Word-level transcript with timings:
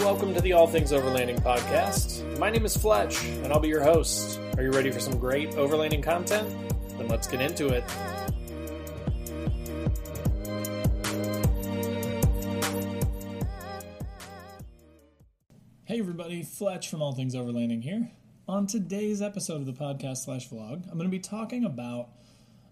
welcome 0.00 0.32
to 0.32 0.40
the 0.40 0.54
All 0.54 0.66
Things 0.66 0.92
Overlanding 0.92 1.42
podcast. 1.42 2.38
My 2.38 2.48
name 2.48 2.64
is 2.64 2.74
Fletch, 2.74 3.22
and 3.22 3.52
I'll 3.52 3.60
be 3.60 3.68
your 3.68 3.82
host. 3.82 4.40
Are 4.56 4.62
you 4.62 4.70
ready 4.70 4.90
for 4.90 4.98
some 4.98 5.18
great 5.18 5.50
overlanding 5.50 6.02
content? 6.02 6.48
Then 6.96 7.06
let's 7.06 7.28
get 7.28 7.42
into 7.42 7.68
it. 7.68 7.84
Hey 15.84 15.98
everybody, 15.98 16.44
Fletch 16.44 16.88
from 16.88 17.02
All 17.02 17.12
Things 17.12 17.34
Overlanding 17.34 17.82
here. 17.82 18.10
On 18.48 18.66
today's 18.66 19.20
episode 19.20 19.56
of 19.56 19.66
the 19.66 19.74
podcast 19.74 20.24
slash 20.24 20.48
vlog, 20.48 20.90
I'm 20.90 20.96
going 20.96 21.04
to 21.04 21.08
be 21.08 21.18
talking 21.18 21.62
about 21.62 22.08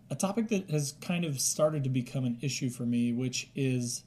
a 0.09 0.15
topic 0.15 0.49
that 0.49 0.71
has 0.71 0.93
kind 1.03 1.27
of 1.27 1.39
started 1.41 1.85
to 1.85 1.91
become 1.91 2.25
an 2.25 2.39
issue 2.41 2.71
for 2.71 2.85
me, 2.85 3.13
which 3.13 3.51
is 3.55 4.03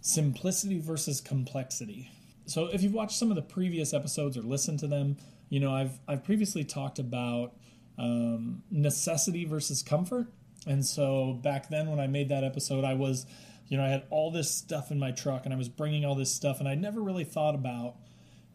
simplicity 0.00 0.78
versus 0.78 1.20
complexity. 1.20 2.12
So 2.46 2.66
if 2.66 2.82
you've 2.82 2.92
watched 2.92 3.18
some 3.18 3.30
of 3.30 3.36
the 3.36 3.42
previous 3.42 3.94
episodes 3.94 4.36
or 4.36 4.42
listened 4.42 4.80
to 4.80 4.86
them, 4.86 5.16
you 5.48 5.60
know 5.60 5.74
I've 5.74 5.98
I've 6.08 6.24
previously 6.24 6.64
talked 6.64 6.98
about 6.98 7.52
um, 7.98 8.62
necessity 8.70 9.44
versus 9.44 9.82
comfort, 9.82 10.26
and 10.66 10.84
so 10.84 11.38
back 11.42 11.68
then 11.68 11.90
when 11.90 12.00
I 12.00 12.06
made 12.06 12.28
that 12.30 12.44
episode, 12.44 12.84
I 12.84 12.94
was, 12.94 13.26
you 13.68 13.76
know, 13.76 13.84
I 13.84 13.88
had 13.88 14.04
all 14.10 14.30
this 14.30 14.50
stuff 14.50 14.90
in 14.90 14.98
my 14.98 15.10
truck 15.12 15.44
and 15.44 15.52
I 15.52 15.56
was 15.56 15.68
bringing 15.68 16.04
all 16.04 16.14
this 16.14 16.34
stuff, 16.34 16.58
and 16.60 16.68
I 16.68 16.74
never 16.74 17.00
really 17.00 17.24
thought 17.24 17.54
about 17.54 17.96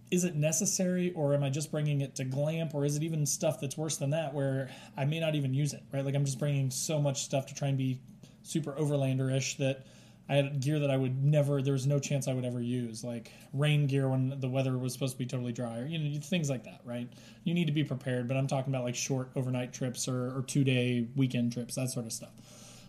is 0.10 0.24
it 0.24 0.36
necessary 0.36 1.12
or 1.14 1.34
am 1.34 1.44
I 1.44 1.50
just 1.50 1.72
bringing 1.72 2.02
it 2.02 2.16
to 2.16 2.24
glamp 2.24 2.74
or 2.74 2.86
is 2.86 2.96
it 2.96 3.04
even 3.04 3.26
stuff 3.26 3.60
that's 3.60 3.78
worse 3.78 3.98
than 3.98 4.12
that 4.12 4.34
where 4.34 4.70
I 4.96 5.06
may 5.06 5.20
not 5.20 5.36
even 5.36 5.54
use 5.54 5.74
it, 5.74 5.84
right? 5.92 6.06
Like 6.06 6.16
I'm 6.16 6.26
just 6.26 6.40
bringing 6.40 6.72
so 6.72 7.00
much 7.00 7.24
stuff 7.24 7.48
to 7.48 7.56
try 7.56 7.68
and 7.68 7.78
be 7.78 8.00
super 8.44 8.72
overlander-ish 8.72 9.58
that 9.58 9.86
I 10.30 10.36
had 10.36 10.60
gear 10.60 10.80
that 10.80 10.92
I 10.92 10.98
would 10.98 11.24
never. 11.24 11.62
There 11.62 11.74
was 11.74 11.88
no 11.88 12.00
chance 12.00 12.28
I 12.28 12.34
would 12.34 12.46
ever 12.46 12.62
use, 12.62 13.04
like 13.04 13.32
rain 13.54 13.88
gear 13.88 14.10
when 14.10 14.40
the 14.40 14.50
weather 14.50 14.78
was 14.78 14.94
supposed 14.94 15.14
to 15.14 15.18
be 15.18 15.26
totally 15.26 15.54
dry, 15.54 15.80
or 15.80 15.86
you 15.86 15.98
know 15.98 16.20
things 16.20 16.50
like 16.50 16.64
that. 16.66 16.82
Right? 16.84 17.10
You 17.44 17.54
need 17.54 17.66
to 17.68 17.74
be 17.74 17.84
prepared. 17.84 18.28
But 18.28 18.38
I'm 18.38 18.48
talking 18.48 18.74
about 18.74 18.84
like 18.84 18.96
short 18.96 19.30
overnight 19.36 19.74
trips 19.74 20.08
or, 20.08 20.38
or 20.38 20.44
two 20.46 20.64
day 20.64 21.08
weekend 21.16 21.54
trips, 21.54 21.76
that 21.76 21.90
sort 21.90 22.06
of 22.06 22.14
stuff. 22.14 22.32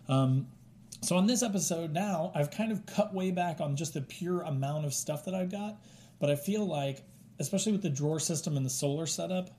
Um, 0.07 0.47
so 1.01 1.15
on 1.15 1.27
this 1.27 1.43
episode 1.43 1.93
now, 1.93 2.31
I've 2.35 2.51
kind 2.51 2.71
of 2.71 2.85
cut 2.85 3.13
way 3.13 3.31
back 3.31 3.61
on 3.61 3.75
just 3.75 3.93
the 3.93 4.01
pure 4.01 4.41
amount 4.41 4.85
of 4.85 4.93
stuff 4.93 5.25
that 5.25 5.33
I've 5.33 5.51
got, 5.51 5.81
but 6.19 6.29
I 6.29 6.35
feel 6.35 6.65
like, 6.65 7.03
especially 7.39 7.71
with 7.71 7.81
the 7.81 7.89
drawer 7.89 8.19
system 8.19 8.57
and 8.57 8.65
the 8.65 8.69
solar 8.69 9.05
setup, 9.05 9.49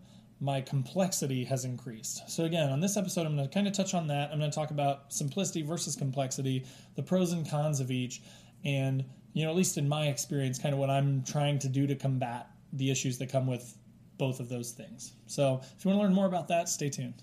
my 0.40 0.60
complexity 0.60 1.44
has 1.44 1.64
increased. 1.64 2.28
So, 2.28 2.44
again, 2.44 2.70
on 2.70 2.80
this 2.80 2.96
episode, 2.96 3.26
I'm 3.26 3.36
going 3.36 3.46
to 3.46 3.54
kind 3.54 3.66
of 3.66 3.74
touch 3.74 3.92
on 3.94 4.06
that. 4.08 4.30
I'm 4.32 4.38
going 4.38 4.50
to 4.50 4.54
talk 4.54 4.70
about 4.70 5.12
simplicity 5.12 5.62
versus 5.62 5.94
complexity, 5.94 6.64
the 6.96 7.02
pros 7.02 7.32
and 7.32 7.48
cons 7.48 7.78
of 7.78 7.90
each, 7.90 8.22
and, 8.64 9.04
you 9.34 9.44
know, 9.44 9.50
at 9.50 9.56
least 9.56 9.76
in 9.76 9.88
my 9.88 10.06
experience, 10.08 10.58
kind 10.58 10.72
of 10.72 10.78
what 10.78 10.88
I'm 10.88 11.22
trying 11.24 11.58
to 11.60 11.68
do 11.68 11.86
to 11.86 11.94
combat 11.94 12.48
the 12.72 12.90
issues 12.90 13.18
that 13.18 13.30
come 13.30 13.46
with 13.46 13.76
both 14.16 14.40
of 14.40 14.48
those 14.48 14.70
things. 14.70 15.12
So, 15.26 15.60
if 15.76 15.84
you 15.84 15.90
want 15.90 16.00
to 16.00 16.04
learn 16.04 16.14
more 16.14 16.26
about 16.26 16.48
that, 16.48 16.68
stay 16.68 16.88
tuned. 16.88 17.22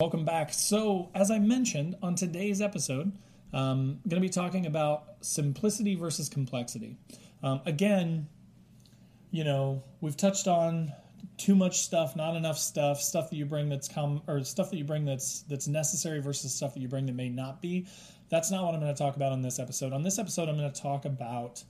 Welcome 0.00 0.24
back. 0.24 0.52
So, 0.52 1.08
as 1.14 1.30
I 1.30 1.38
mentioned 1.38 1.94
on 2.02 2.16
today's 2.16 2.60
episode, 2.60 3.12
um, 3.52 4.00
I'm 4.02 4.08
going 4.08 4.20
to 4.20 4.26
be 4.26 4.28
talking 4.28 4.66
about 4.66 5.04
simplicity 5.20 5.94
versus 5.94 6.28
complexity. 6.28 6.96
Um, 7.44 7.60
again, 7.64 8.26
you 9.30 9.44
know, 9.44 9.84
we've 10.00 10.16
touched 10.16 10.48
on 10.48 10.92
too 11.36 11.54
much 11.54 11.78
stuff, 11.78 12.16
not 12.16 12.34
enough 12.34 12.58
stuff, 12.58 13.00
stuff 13.00 13.30
that 13.30 13.36
you 13.36 13.46
bring 13.46 13.68
that's 13.68 13.86
come 13.86 14.20
or 14.26 14.42
stuff 14.42 14.72
that 14.72 14.78
you 14.78 14.84
bring 14.84 15.04
that's 15.04 15.42
that's 15.42 15.68
necessary 15.68 16.20
versus 16.20 16.52
stuff 16.52 16.74
that 16.74 16.80
you 16.80 16.88
bring 16.88 17.06
that 17.06 17.14
may 17.14 17.28
not 17.28 17.62
be. 17.62 17.86
That's 18.30 18.50
not 18.50 18.64
what 18.64 18.74
I'm 18.74 18.80
going 18.80 18.92
to 18.92 18.98
talk 18.98 19.14
about 19.14 19.30
on 19.30 19.42
this 19.42 19.60
episode. 19.60 19.92
On 19.92 20.02
this 20.02 20.18
episode, 20.18 20.48
I'm 20.48 20.56
going 20.56 20.72
to 20.72 20.82
talk 20.82 21.04
about 21.04 21.62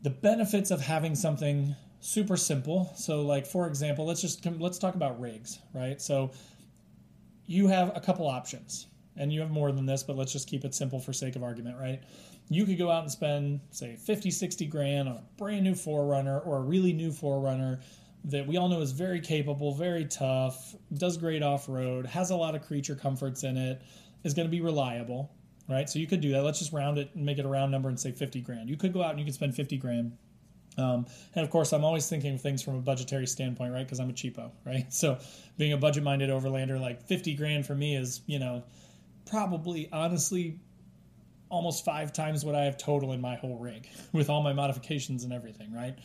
the 0.00 0.08
benefits 0.08 0.70
of 0.70 0.80
having 0.80 1.14
something 1.14 1.76
super 2.00 2.38
simple. 2.38 2.90
So, 2.96 3.20
like 3.20 3.46
for 3.46 3.66
example, 3.66 4.06
let's 4.06 4.22
just 4.22 4.46
let's 4.58 4.78
talk 4.78 4.94
about 4.94 5.20
rigs, 5.20 5.58
right? 5.74 6.00
So 6.00 6.30
you 7.46 7.66
have 7.66 7.96
a 7.96 8.00
couple 8.00 8.26
options 8.26 8.86
and 9.16 9.32
you 9.32 9.40
have 9.40 9.50
more 9.50 9.72
than 9.72 9.86
this 9.86 10.02
but 10.02 10.16
let's 10.16 10.32
just 10.32 10.48
keep 10.48 10.64
it 10.64 10.74
simple 10.74 10.98
for 10.98 11.12
sake 11.12 11.36
of 11.36 11.42
argument 11.42 11.76
right? 11.78 12.02
You 12.48 12.64
could 12.64 12.78
go 12.78 12.90
out 12.90 13.02
and 13.02 13.10
spend 13.10 13.60
say 13.70 13.96
50 13.96 14.30
60 14.30 14.66
grand 14.66 15.08
on 15.08 15.16
a 15.16 15.22
brand 15.36 15.64
new 15.64 15.74
4Runner 15.74 16.46
or 16.46 16.58
a 16.58 16.60
really 16.60 16.92
new 16.92 17.10
4Runner 17.10 17.80
that 18.24 18.46
we 18.46 18.56
all 18.56 18.68
know 18.68 18.80
is 18.80 18.92
very 18.92 19.20
capable 19.20 19.74
very 19.74 20.04
tough 20.04 20.74
does 20.94 21.16
great 21.16 21.42
off-road 21.42 22.06
has 22.06 22.30
a 22.30 22.36
lot 22.36 22.54
of 22.54 22.62
creature 22.62 22.94
comforts 22.94 23.44
in 23.44 23.56
it 23.56 23.82
is 24.24 24.34
going 24.34 24.46
to 24.46 24.50
be 24.50 24.60
reliable 24.60 25.30
right? 25.68 25.88
So 25.88 25.98
you 25.98 26.06
could 26.06 26.20
do 26.20 26.32
that. 26.32 26.42
Let's 26.42 26.58
just 26.58 26.72
round 26.72 26.98
it 26.98 27.10
and 27.14 27.24
make 27.24 27.38
it 27.38 27.44
a 27.44 27.48
round 27.48 27.72
number 27.72 27.88
and 27.88 27.98
say 27.98 28.12
50 28.12 28.40
grand. 28.40 28.68
You 28.68 28.76
could 28.76 28.92
go 28.92 29.02
out 29.02 29.10
and 29.10 29.18
you 29.18 29.24
could 29.24 29.34
spend 29.34 29.54
50 29.54 29.76
grand 29.78 30.16
um, 30.78 31.06
and 31.34 31.44
of 31.44 31.50
course, 31.50 31.72
I'm 31.72 31.84
always 31.84 32.08
thinking 32.08 32.34
of 32.34 32.40
things 32.40 32.62
from 32.62 32.76
a 32.76 32.80
budgetary 32.80 33.26
standpoint, 33.26 33.72
right? 33.72 33.84
Because 33.84 34.00
I'm 34.00 34.10
a 34.10 34.12
cheapo, 34.12 34.50
right? 34.64 34.86
So 34.92 35.18
being 35.58 35.72
a 35.72 35.76
budget 35.76 36.02
minded 36.02 36.30
overlander, 36.30 36.80
like 36.80 37.02
50 37.02 37.34
grand 37.34 37.66
for 37.66 37.74
me 37.74 37.96
is, 37.96 38.20
you 38.26 38.38
know, 38.38 38.62
probably 39.26 39.88
honestly 39.92 40.58
almost 41.48 41.84
five 41.84 42.12
times 42.12 42.44
what 42.44 42.54
I 42.54 42.64
have 42.64 42.76
total 42.76 43.12
in 43.12 43.20
my 43.20 43.36
whole 43.36 43.58
rig 43.58 43.88
with 44.12 44.30
all 44.30 44.42
my 44.42 44.52
modifications 44.52 45.24
and 45.24 45.32
everything, 45.32 45.72
right? 45.72 45.96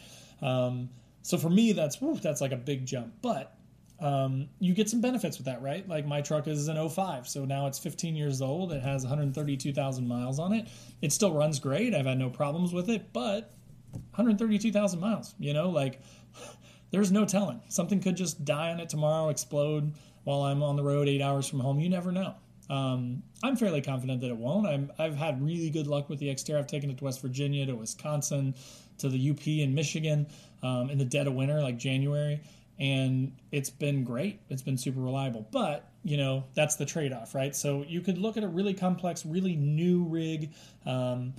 Um, 0.42 0.90
so 1.22 1.38
for 1.38 1.50
me, 1.50 1.72
that's 1.72 2.00
whew, 2.00 2.16
that's 2.16 2.42
like 2.42 2.52
a 2.52 2.58
big 2.58 2.86
jump. 2.86 3.14
But 3.22 3.56
um, 4.00 4.50
you 4.60 4.74
get 4.74 4.90
some 4.90 5.02
benefits 5.02 5.38
with 5.38 5.46
that, 5.46 5.62
right? 5.62 5.88
Like 5.88 6.08
my 6.08 6.22
truck 6.22 6.48
is 6.48 6.68
an 6.68 6.90
05, 6.90 7.28
so 7.28 7.46
now 7.46 7.68
it's 7.68 7.78
15 7.78 8.16
years 8.16 8.42
old. 8.42 8.72
It 8.72 8.82
has 8.82 9.04
132,000 9.04 10.08
miles 10.08 10.40
on 10.40 10.54
it. 10.54 10.68
It 11.02 11.14
still 11.14 11.34
runs 11.34 11.60
great. 11.60 11.94
I've 11.94 12.08
had 12.08 12.18
no 12.18 12.30
problems 12.30 12.74
with 12.74 12.90
it, 12.90 13.14
but 13.14 13.54
132,000 13.92 15.00
miles, 15.00 15.34
you 15.40 15.54
know, 15.54 15.70
like 15.70 16.02
there's 16.92 17.12
no 17.12 17.26
telling. 17.26 17.62
Something 17.70 18.02
could 18.02 18.18
just 18.18 18.44
die 18.46 18.72
on 18.72 18.80
it 18.80 18.90
tomorrow, 18.90 19.30
explode 19.30 19.94
while 20.24 20.44
I'm 20.44 20.62
on 20.64 20.76
the 20.76 20.84
road 20.84 21.08
eight 21.08 21.22
hours 21.22 21.48
from 21.48 21.60
home. 21.60 21.80
You 21.80 21.90
never 21.90 22.12
know. 22.12 22.36
Um, 22.70 23.24
I'm 23.44 23.58
fairly 23.58 23.82
confident 23.82 24.22
that 24.22 24.30
it 24.30 24.38
won't. 24.38 24.66
i 24.98 25.04
have 25.04 25.16
had 25.16 25.44
really 25.44 25.70
good 25.70 25.88
luck 25.88 26.10
with 26.10 26.20
the 26.20 26.28
Xterra. 26.28 26.60
I've 26.60 26.68
taken 26.68 26.90
it 26.90 26.98
to 27.00 27.04
West 27.04 27.22
Virginia, 27.22 27.66
to 27.66 27.76
Wisconsin, 27.76 28.56
to 29.00 29.10
the 29.10 29.32
UP 29.32 29.46
in 29.46 29.76
Michigan 29.76 30.28
um, 30.64 30.90
in 30.90 30.98
the 30.98 31.06
dead 31.06 31.28
of 31.28 31.34
winter, 31.34 31.62
like 31.62 31.78
January, 31.78 32.42
and 32.80 33.34
it's 33.52 33.70
been 33.70 34.04
great. 34.04 34.40
It's 34.50 34.62
been 34.62 34.78
super 34.78 35.02
reliable. 35.02 35.46
But 35.52 35.90
you 36.04 36.18
know 36.18 36.46
that's 36.54 36.78
the 36.78 36.86
trade-off, 36.86 37.36
right? 37.36 37.56
So 37.56 37.84
you 37.88 38.02
could 38.02 38.18
look 38.18 38.38
at 38.38 38.44
a 38.44 38.48
really 38.48 38.74
complex, 38.74 39.26
really 39.26 39.56
new 39.56 40.06
rig. 40.06 40.52
Um, 40.86 41.34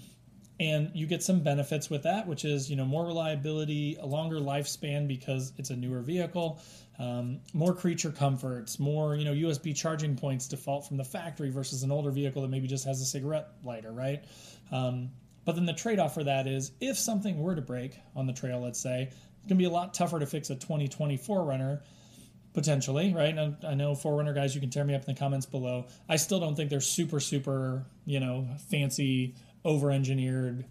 and 0.61 0.91
you 0.95 1.07
get 1.07 1.23
some 1.23 1.41
benefits 1.41 1.89
with 1.89 2.03
that 2.03 2.27
which 2.27 2.45
is 2.45 2.71
you 2.71 2.77
know 2.77 2.85
more 2.85 3.07
reliability 3.07 3.97
a 4.01 4.07
longer 4.07 4.37
lifespan 4.37 5.09
because 5.09 5.53
it's 5.59 5.71
a 5.71 5.77
newer 5.77 6.01
vehicle 6.01 6.61
um, 6.99 7.41
more 7.55 7.75
creature 7.75 8.11
comforts 8.11 8.79
more 8.79 9.17
you 9.17 9.25
know 9.25 9.33
usb 9.49 9.75
charging 9.75 10.17
points 10.17 10.47
default 10.47 10.87
from 10.87 10.97
the 10.97 11.05
factory 11.05 11.51
versus 11.51 11.83
an 11.83 11.91
older 11.91 12.11
vehicle 12.11 12.43
that 12.43 12.49
maybe 12.49 12.67
just 12.67 12.85
has 12.85 13.01
a 13.01 13.05
cigarette 13.05 13.49
lighter 13.65 13.93
right 13.93 14.25
um, 14.71 15.11
but 15.45 15.55
then 15.55 15.67
the 15.67 15.73
trade-off 15.73 16.15
for 16.15 16.25
that 16.25 16.47
is 16.47 16.73
if 16.81 16.97
something 16.97 17.39
were 17.41 17.55
to 17.55 17.63
break 17.63 17.99
on 18.15 18.27
the 18.27 18.33
trail 18.33 18.61
let's 18.61 18.81
say 18.81 19.03
it's 19.03 19.49
going 19.49 19.57
to 19.59 19.63
be 19.63 19.65
a 19.65 19.71
lot 19.71 19.93
tougher 19.95 20.21
to 20.21 20.27
fix 20.27 20.51
a 20.51 20.55
2024 20.55 21.45
runner 21.45 21.83
potentially, 22.53 23.15
right? 23.15 23.37
And 23.37 23.57
I 23.65 23.75
know 23.75 23.93
4Runner 23.93 24.35
guys, 24.35 24.55
you 24.55 24.61
can 24.61 24.71
tear 24.71 24.85
me 24.85 24.95
up 24.95 25.03
in 25.07 25.15
the 25.15 25.19
comments 25.19 25.47
below. 25.47 25.87
I 26.09 26.17
still 26.17 26.41
don't 26.41 26.55
think 26.55 26.71
they're 26.71 26.81
super, 26.81 27.21
super, 27.21 27.85
you 28.05 28.21
know, 28.21 28.47
fancy 28.71 29.35
over 29.65 29.91
engineered 29.91 30.65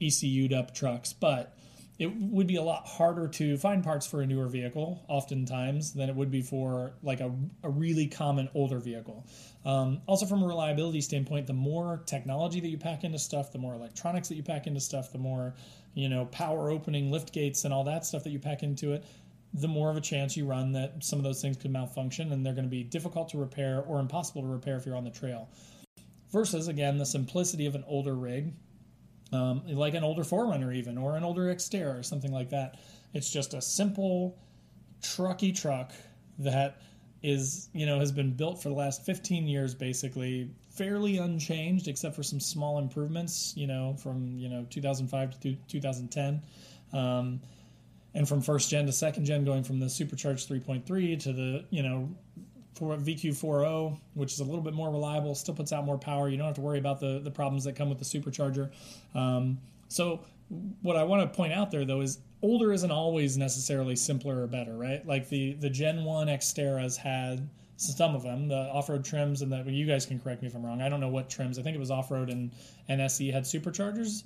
ECU'd 0.00 0.52
up 0.52 0.74
trucks. 0.74 1.12
But 1.12 1.54
it 1.98 2.14
would 2.14 2.46
be 2.46 2.56
a 2.56 2.62
lot 2.62 2.86
harder 2.86 3.26
to 3.26 3.56
find 3.56 3.82
parts 3.82 4.06
for 4.06 4.22
a 4.22 4.26
newer 4.26 4.46
vehicle, 4.46 5.04
oftentimes, 5.08 5.94
than 5.94 6.08
it 6.08 6.14
would 6.14 6.30
be 6.30 6.42
for 6.42 6.92
like 7.02 7.20
a, 7.20 7.32
a 7.64 7.68
really 7.68 8.06
common 8.06 8.48
older 8.54 8.78
vehicle. 8.78 9.26
Um, 9.64 10.00
also, 10.06 10.24
from 10.24 10.42
a 10.44 10.46
reliability 10.46 11.00
standpoint, 11.00 11.48
the 11.48 11.54
more 11.54 12.02
technology 12.06 12.60
that 12.60 12.68
you 12.68 12.78
pack 12.78 13.02
into 13.02 13.18
stuff, 13.18 13.50
the 13.50 13.58
more 13.58 13.74
electronics 13.74 14.28
that 14.28 14.36
you 14.36 14.44
pack 14.44 14.68
into 14.68 14.80
stuff, 14.80 15.10
the 15.10 15.18
more 15.18 15.54
you 15.94 16.08
know 16.08 16.26
power 16.26 16.70
opening 16.70 17.10
lift 17.10 17.32
gates 17.32 17.64
and 17.64 17.74
all 17.74 17.84
that 17.84 18.06
stuff 18.06 18.22
that 18.22 18.30
you 18.30 18.38
pack 18.38 18.62
into 18.62 18.92
it, 18.92 19.04
the 19.54 19.68
more 19.68 19.90
of 19.90 19.96
a 19.96 20.00
chance 20.00 20.36
you 20.36 20.46
run 20.46 20.72
that 20.72 21.02
some 21.02 21.18
of 21.18 21.24
those 21.24 21.42
things 21.42 21.56
could 21.56 21.72
malfunction 21.72 22.32
and 22.32 22.46
they're 22.46 22.54
going 22.54 22.64
to 22.64 22.70
be 22.70 22.84
difficult 22.84 23.30
to 23.30 23.38
repair 23.38 23.80
or 23.80 23.98
impossible 23.98 24.42
to 24.42 24.48
repair 24.48 24.76
if 24.76 24.86
you're 24.86 24.96
on 24.96 25.04
the 25.04 25.10
trail. 25.10 25.48
Versus, 26.30 26.68
again, 26.68 26.98
the 26.98 27.06
simplicity 27.06 27.66
of 27.66 27.74
an 27.74 27.84
older 27.86 28.14
rig 28.14 28.52
um, 29.32 29.62
like 29.66 29.94
an 29.94 30.04
older 30.04 30.22
4Runner 30.22 30.74
even, 30.74 30.96
or 30.96 31.16
an 31.16 31.24
older 31.24 31.54
Xterra 31.54 31.98
or 31.98 32.02
something 32.02 32.32
like 32.32 32.50
that. 32.50 32.78
It's 33.12 33.30
just 33.30 33.54
a 33.54 33.60
simple 33.60 34.38
trucky 35.02 35.54
truck 35.54 35.92
that 36.38 36.80
is 37.22 37.68
you 37.72 37.84
know 37.84 37.98
has 37.98 38.12
been 38.12 38.32
built 38.32 38.62
for 38.62 38.68
the 38.68 38.74
last 38.74 39.04
15 39.04 39.48
years 39.48 39.74
basically 39.74 40.48
fairly 40.70 41.18
unchanged 41.18 41.88
except 41.88 42.14
for 42.14 42.22
some 42.22 42.38
small 42.38 42.78
improvements 42.78 43.52
you 43.56 43.66
know 43.66 43.96
from 44.00 44.38
you 44.38 44.48
know 44.48 44.64
2005 44.70 45.40
to 45.40 45.54
2010 45.66 46.40
um, 46.92 47.40
and 48.14 48.28
from 48.28 48.40
first 48.40 48.70
gen 48.70 48.86
to 48.86 48.92
second 48.92 49.24
gen 49.24 49.44
going 49.44 49.64
from 49.64 49.80
the 49.80 49.88
supercharged 49.88 50.48
3.3 50.48 51.20
to 51.20 51.32
the 51.32 51.64
you 51.70 51.82
know 51.82 52.08
for 52.74 52.96
VQ40, 52.96 53.98
which 54.14 54.32
is 54.32 54.40
a 54.40 54.44
little 54.44 54.60
bit 54.60 54.74
more 54.74 54.90
reliable, 54.90 55.34
still 55.34 55.54
puts 55.54 55.72
out 55.72 55.84
more 55.84 55.98
power. 55.98 56.28
You 56.28 56.36
don't 56.36 56.46
have 56.46 56.56
to 56.56 56.60
worry 56.60 56.78
about 56.78 57.00
the, 57.00 57.20
the 57.22 57.30
problems 57.30 57.64
that 57.64 57.74
come 57.74 57.88
with 57.88 57.98
the 57.98 58.04
supercharger. 58.04 58.70
Um, 59.14 59.58
so, 59.88 60.20
what 60.82 60.96
I 60.96 61.04
want 61.04 61.30
to 61.30 61.36
point 61.36 61.52
out 61.52 61.70
there 61.70 61.84
though 61.84 62.00
is 62.00 62.20
older 62.40 62.72
isn't 62.72 62.90
always 62.90 63.36
necessarily 63.36 63.96
simpler 63.96 64.42
or 64.42 64.46
better, 64.46 64.76
right? 64.76 65.06
Like 65.06 65.28
the 65.28 65.54
the 65.54 65.68
Gen 65.68 66.04
1 66.04 66.28
Xterras 66.28 66.96
had 66.96 67.48
some 67.76 68.14
of 68.14 68.22
them, 68.22 68.48
the 68.48 68.56
off-road 68.56 69.04
trims, 69.04 69.42
and 69.42 69.52
that 69.52 69.64
well, 69.64 69.74
you 69.74 69.86
guys 69.86 70.06
can 70.06 70.18
correct 70.18 70.42
me 70.42 70.48
if 70.48 70.54
I'm 70.54 70.64
wrong. 70.64 70.80
I 70.82 70.88
don't 70.88 71.00
know 71.00 71.08
what 71.08 71.30
trims. 71.30 71.58
I 71.58 71.62
think 71.62 71.76
it 71.76 71.78
was 71.78 71.90
off-road 71.90 72.28
and, 72.28 72.50
and 72.88 73.00
SE 73.02 73.30
had 73.30 73.44
superchargers 73.44 74.24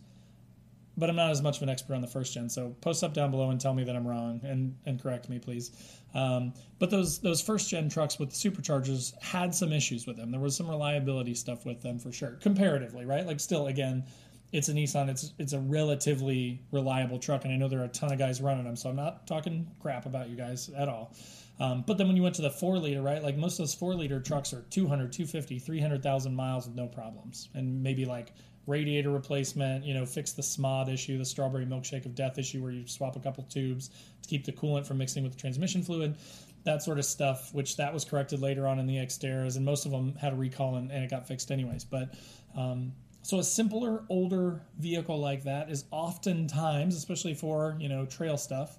but 0.97 1.09
I'm 1.09 1.17
not 1.17 1.31
as 1.31 1.43
much 1.43 1.57
of 1.57 1.63
an 1.63 1.69
expert 1.69 1.95
on 1.95 2.01
the 2.01 2.07
first 2.07 2.35
gen. 2.35 2.49
So 2.49 2.75
post 2.81 3.03
up 3.03 3.15
down 3.15 3.31
below 3.31 3.51
and 3.51 3.61
tell 3.61 3.75
me 3.75 3.85
that 3.85 3.97
I'm 3.97 4.07
wrong 4.07 4.41
and, 4.45 4.77
and 4.85 5.03
correct 5.03 5.29
me, 5.29 5.39
please. 5.39 5.71
Um, 6.15 6.53
but 6.79 6.91
those 6.91 7.19
those 7.21 7.41
first 7.41 7.71
gen 7.71 7.89
trucks 7.89 8.19
with 8.19 8.31
the 8.31 8.37
superchargers 8.37 9.19
had 9.23 9.55
some 9.55 9.73
issues 9.73 10.07
with 10.07 10.17
them. 10.17 10.31
There 10.31 10.41
was 10.41 10.57
some 10.57 10.69
reliability 10.69 11.35
stuff 11.35 11.65
with 11.65 11.81
them 11.81 11.99
for 11.99 12.13
sure, 12.13 12.39
comparatively, 12.43 13.07
right? 13.07 13.27
Like 13.27 13.41
still, 13.41 13.69
again, 13.69 14.05
it's 14.53 14.69
a 14.69 14.73
Nissan. 14.73 15.09
It's 15.09 15.33
it's 15.39 15.55
a 15.55 15.59
relatively 15.59 16.61
reliable 16.71 17.19
truck, 17.19 17.45
and 17.45 17.53
I 17.53 17.57
know 17.57 17.69
there 17.69 17.81
are 17.81 17.85
a 17.85 17.89
ton 17.89 18.13
of 18.13 18.19
guys 18.19 18.43
running 18.43 18.65
them. 18.65 18.77
So 18.77 18.91
I'm 18.91 18.97
not 18.97 19.27
talking 19.27 19.67
crap 19.81 20.05
about 20.05 20.29
you 20.29 20.37
guys 20.37 20.69
at 20.77 20.89
all. 20.89 21.15
Um, 21.59 21.85
but 21.87 21.97
then 21.97 22.07
when 22.07 22.17
you 22.17 22.23
went 22.23 22.35
to 22.37 22.43
the 22.43 22.51
four 22.51 22.79
liter, 22.79 23.03
right? 23.03 23.23
Like 23.23 23.37
most 23.37 23.55
of 23.55 23.59
those 23.59 23.75
four 23.75 23.95
liter 23.95 24.21
trucks 24.21 24.53
are 24.53 24.63
200, 24.71 25.13
250, 25.13 25.59
300,000 25.59 26.35
miles 26.35 26.67
with 26.67 26.77
no 26.77 26.87
problems, 26.87 27.49
and 27.55 27.83
maybe 27.83 28.05
like 28.05 28.33
radiator 28.67 29.11
replacement, 29.11 29.85
you 29.85 29.95
know, 29.95 30.07
fix 30.07 30.33
the 30.33 30.43
SMOD 30.43 30.93
issue, 30.93 31.19
the 31.19 31.25
strawberry 31.25 31.67
milkshake 31.67 32.07
of 32.07 32.15
death 32.15 32.39
issue, 32.39 32.63
where 32.63 32.73
you 32.73 32.87
swap 32.87 33.17
a 33.17 33.21
couple 33.21 33.45
tubes 33.45 33.91
to 34.23 34.29
keep 34.29 34.45
the 34.45 34.53
coolant 34.53 34.87
from 34.87 34.99
mixing 34.99 35.23
with 35.23 35.33
the 35.33 35.39
transmission 35.39 35.83
fluid, 35.83 36.17
that 36.65 36.83
sort 36.83 36.99
of 36.99 37.05
stuff, 37.05 37.53
which 37.53 37.77
that 37.77 37.93
was 37.93 38.05
corrected 38.05 38.41
later 38.41 38.67
on 38.67 38.79
in 38.79 38.87
the 38.87 38.97
Xterras, 38.97 39.57
and 39.57 39.65
most 39.65 39.85
of 39.85 39.91
them 39.91 40.15
had 40.17 40.33
a 40.33 40.37
recall 40.37 40.77
and, 40.77 40.91
and 40.93 41.05
it 41.05 41.11
got 41.11 41.27
fixed 41.27 41.51
anyways. 41.51 41.85
But 41.85 42.15
um, 42.57 42.93
so 43.23 43.39
a 43.39 43.45
simpler, 43.45 44.05
older 44.09 44.63
vehicle 44.79 45.19
like 45.19 45.45
that 45.45 45.71
is 45.71 45.85
oftentimes, 45.91 46.97
especially 46.97 47.35
for, 47.35 47.77
you 47.81 47.89
know, 47.89 48.05
trail 48.05 48.37
stuff, 48.37 48.79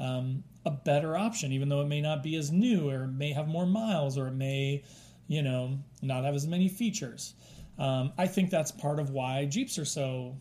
um, 0.00 0.42
a 0.66 0.70
better 0.70 1.16
option, 1.16 1.52
even 1.52 1.68
though 1.68 1.80
it 1.80 1.86
may 1.86 2.00
not 2.00 2.22
be 2.22 2.36
as 2.36 2.50
new 2.50 2.90
or 2.90 3.04
it 3.04 3.08
may 3.08 3.32
have 3.32 3.46
more 3.46 3.66
miles 3.66 4.18
or 4.18 4.28
it 4.28 4.34
may, 4.34 4.82
you 5.28 5.42
know, 5.42 5.78
not 6.02 6.24
have 6.24 6.34
as 6.34 6.46
many 6.46 6.68
features. 6.68 7.34
Um, 7.78 8.12
I 8.16 8.26
think 8.26 8.50
that's 8.50 8.70
part 8.70 9.00
of 9.00 9.10
why 9.10 9.46
Jeeps 9.46 9.78
are 9.78 9.84
so 9.84 10.36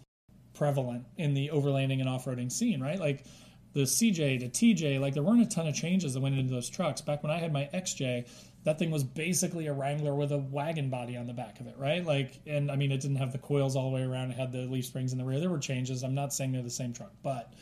prevalent 0.54 1.06
in 1.18 1.34
the 1.34 1.50
overlanding 1.52 2.00
and 2.00 2.08
off-roading 2.08 2.52
scene, 2.52 2.82
right? 2.82 3.00
Like 3.00 3.26
the 3.74 3.82
CJ, 3.82 4.40
the 4.40 4.50
TJ, 4.50 5.00
like 5.00 5.14
there 5.14 5.24
weren't 5.24 5.42
a 5.42 5.48
ton 5.48 5.68
of 5.68 5.74
changes 5.74 6.14
that 6.14 6.22
went 6.22 6.38
into 6.38 6.54
those 6.54 6.70
trucks. 6.70 7.02
Back 7.02 7.24
when 7.24 7.32
I 7.32 7.40
had 7.40 7.52
my 7.52 7.70
XJ, 7.74 8.28
that 8.64 8.80
thing 8.80 8.92
was 8.92 9.04
basically 9.04 9.68
a 9.68 9.74
Wrangler 9.74 10.16
with 10.16 10.32
a 10.32 10.38
wagon 10.38 10.90
body 10.90 11.18
on 11.18 11.26
the 11.26 11.34
back 11.34 11.60
of 11.60 11.68
it, 11.68 11.76
right? 11.78 12.06
Like, 12.06 12.40
and 12.46 12.72
I 12.72 12.76
mean, 12.76 12.92
it 12.92 13.02
didn't 13.02 13.18
have 13.18 13.32
the 13.32 13.40
coils 13.40 13.76
all 13.76 13.90
the 13.90 13.96
way 13.96 14.04
around. 14.04 14.32
It 14.32 14.38
had 14.38 14.52
the 14.52 14.66
leaf 14.66 14.86
springs 14.86 15.12
in 15.12 15.18
the 15.18 15.26
rear. 15.26 15.40
There 15.40 15.50
were 15.50 15.60
changes. 15.60 16.04
I'm 16.04 16.16
not 16.16 16.34
saying 16.34 16.52
they're 16.52 16.62
the 16.62 16.70
same 16.70 16.94
truck, 16.94 17.12
but 17.24 17.54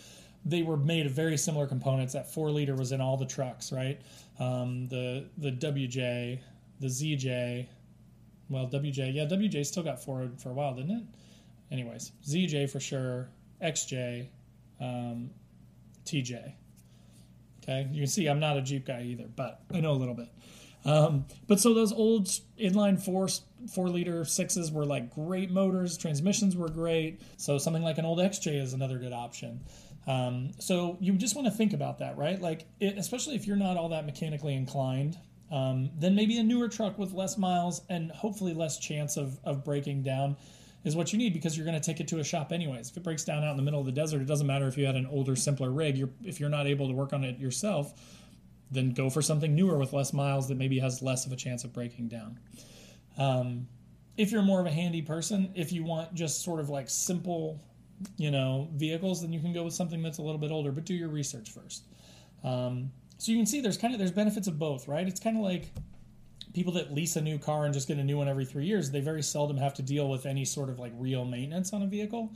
they 0.45 0.63
were 0.63 0.77
made 0.77 1.05
of 1.05 1.13
very 1.13 1.37
similar 1.37 1.65
components. 1.65 2.13
That 2.13 2.31
four 2.31 2.51
liter 2.51 2.75
was 2.75 2.91
in 2.91 3.01
all 3.01 3.17
the 3.17 3.25
trucks, 3.25 3.71
right? 3.71 3.99
Um, 4.39 4.87
the 4.87 5.29
the 5.37 5.51
WJ, 5.51 6.39
the 6.79 6.87
ZJ, 6.87 7.67
well, 8.51 8.67
WJ, 8.67 9.13
yeah, 9.13 9.25
WJ 9.25 9.65
still 9.65 9.83
got 9.83 10.03
forward 10.03 10.39
for 10.39 10.49
a 10.49 10.53
while, 10.53 10.75
didn't 10.75 10.91
it? 10.91 11.03
Anyways, 11.71 12.11
ZJ 12.27 12.69
for 12.69 12.79
sure, 12.79 13.29
XJ, 13.63 14.27
um, 14.79 15.31
TJ. 16.05 16.53
Okay, 17.63 17.87
you 17.91 18.01
can 18.01 18.07
see 18.07 18.27
I'm 18.27 18.39
not 18.39 18.57
a 18.57 18.61
Jeep 18.61 18.85
guy 18.85 19.03
either, 19.03 19.25
but 19.35 19.61
I 19.73 19.79
know 19.79 19.91
a 19.91 19.93
little 19.93 20.15
bit. 20.15 20.27
Um, 20.83 21.25
but 21.47 21.59
so 21.59 21.73
those 21.73 21.93
old 21.93 22.25
inline 22.59 22.99
four 23.01 23.27
four 23.71 23.87
liter 23.87 24.25
sixes 24.25 24.71
were 24.71 24.85
like 24.85 25.13
great 25.13 25.51
motors, 25.51 25.97
transmissions 25.97 26.57
were 26.57 26.69
great. 26.69 27.21
So 27.37 27.57
something 27.57 27.83
like 27.83 27.99
an 27.99 28.05
old 28.05 28.19
XJ 28.19 28.59
is 28.61 28.73
another 28.73 28.97
good 28.97 29.13
option. 29.13 29.61
Um, 30.07 30.51
so 30.59 30.97
you 30.99 31.13
just 31.13 31.35
want 31.35 31.45
to 31.45 31.51
think 31.51 31.73
about 31.73 31.99
that, 31.99 32.17
right? 32.17 32.41
Like, 32.41 32.65
it, 32.79 32.97
especially 32.97 33.35
if 33.35 33.45
you're 33.45 33.57
not 33.57 33.77
all 33.77 33.89
that 33.89 34.05
mechanically 34.05 34.55
inclined, 34.55 35.17
um, 35.51 35.89
then 35.97 36.15
maybe 36.15 36.37
a 36.37 36.43
newer 36.43 36.69
truck 36.69 36.97
with 36.97 37.13
less 37.13 37.37
miles 37.37 37.81
and 37.89 38.11
hopefully 38.11 38.53
less 38.53 38.79
chance 38.79 39.17
of, 39.17 39.37
of 39.43 39.65
breaking 39.65 40.01
down 40.01 40.37
is 40.83 40.95
what 40.95 41.11
you 41.11 41.19
need 41.19 41.33
because 41.33 41.55
you're 41.55 41.65
going 41.65 41.79
to 41.79 41.85
take 41.85 41.99
it 41.99 42.07
to 42.07 42.19
a 42.19 42.23
shop 42.23 42.51
anyways. 42.51 42.89
If 42.89 42.97
it 42.97 43.03
breaks 43.03 43.23
down 43.23 43.43
out 43.43 43.51
in 43.51 43.57
the 43.57 43.63
middle 43.63 43.79
of 43.79 43.85
the 43.85 43.91
desert, 43.91 44.21
it 44.21 44.27
doesn't 44.27 44.47
matter 44.47 44.67
if 44.67 44.77
you 44.77 44.85
had 44.85 44.95
an 44.95 45.05
older, 45.05 45.35
simpler 45.35 45.69
rig. 45.69 45.97
You're, 45.97 46.09
if 46.23 46.39
you're 46.39 46.49
not 46.49 46.67
able 46.67 46.87
to 46.87 46.93
work 46.93 47.13
on 47.13 47.23
it 47.23 47.37
yourself, 47.37 47.93
then 48.71 48.91
go 48.91 49.09
for 49.09 49.21
something 49.21 49.53
newer 49.53 49.77
with 49.77 49.93
less 49.93 50.13
miles 50.13 50.47
that 50.47 50.57
maybe 50.57 50.79
has 50.79 51.01
less 51.01 51.25
of 51.25 51.33
a 51.33 51.35
chance 51.35 51.63
of 51.65 51.73
breaking 51.73 52.07
down. 52.07 52.39
Um, 53.17 53.67
if 54.17 54.31
you're 54.31 54.41
more 54.41 54.61
of 54.61 54.65
a 54.65 54.71
handy 54.71 55.01
person, 55.01 55.51
if 55.53 55.71
you 55.71 55.83
want 55.83 56.13
just 56.13 56.43
sort 56.43 56.59
of 56.59 56.69
like 56.69 56.89
simple, 56.89 57.61
you 58.17 58.31
know, 58.31 58.69
vehicles, 58.73 59.21
then 59.21 59.33
you 59.33 59.41
can 59.41 59.51
go 59.53 59.63
with 59.63 59.73
something 59.73 60.01
that's 60.01 60.17
a 60.17 60.21
little 60.21 60.39
bit 60.39 60.51
older, 60.51 60.71
but 60.71 60.85
do 60.85 60.93
your 60.93 61.09
research 61.09 61.51
first. 61.51 61.83
Um, 62.43 62.91
so 63.21 63.31
you 63.31 63.37
can 63.37 63.45
see 63.45 63.61
there's 63.61 63.77
kind 63.77 63.93
of 63.93 63.99
there's 63.99 64.11
benefits 64.11 64.47
of 64.47 64.57
both, 64.57 64.87
right? 64.87 65.07
It's 65.07 65.19
kind 65.19 65.37
of 65.37 65.43
like 65.43 65.71
people 66.55 66.73
that 66.73 66.91
lease 66.91 67.17
a 67.17 67.21
new 67.21 67.37
car 67.37 67.65
and 67.65 67.73
just 67.73 67.87
get 67.87 67.99
a 67.99 68.03
new 68.03 68.17
one 68.17 68.27
every 68.27 68.45
three 68.45 68.65
years. 68.65 68.89
They 68.89 68.99
very 68.99 69.21
seldom 69.21 69.57
have 69.57 69.75
to 69.75 69.83
deal 69.83 70.09
with 70.09 70.25
any 70.25 70.43
sort 70.43 70.69
of 70.69 70.79
like 70.79 70.91
real 70.97 71.23
maintenance 71.23 71.71
on 71.71 71.83
a 71.83 71.85
vehicle, 71.85 72.33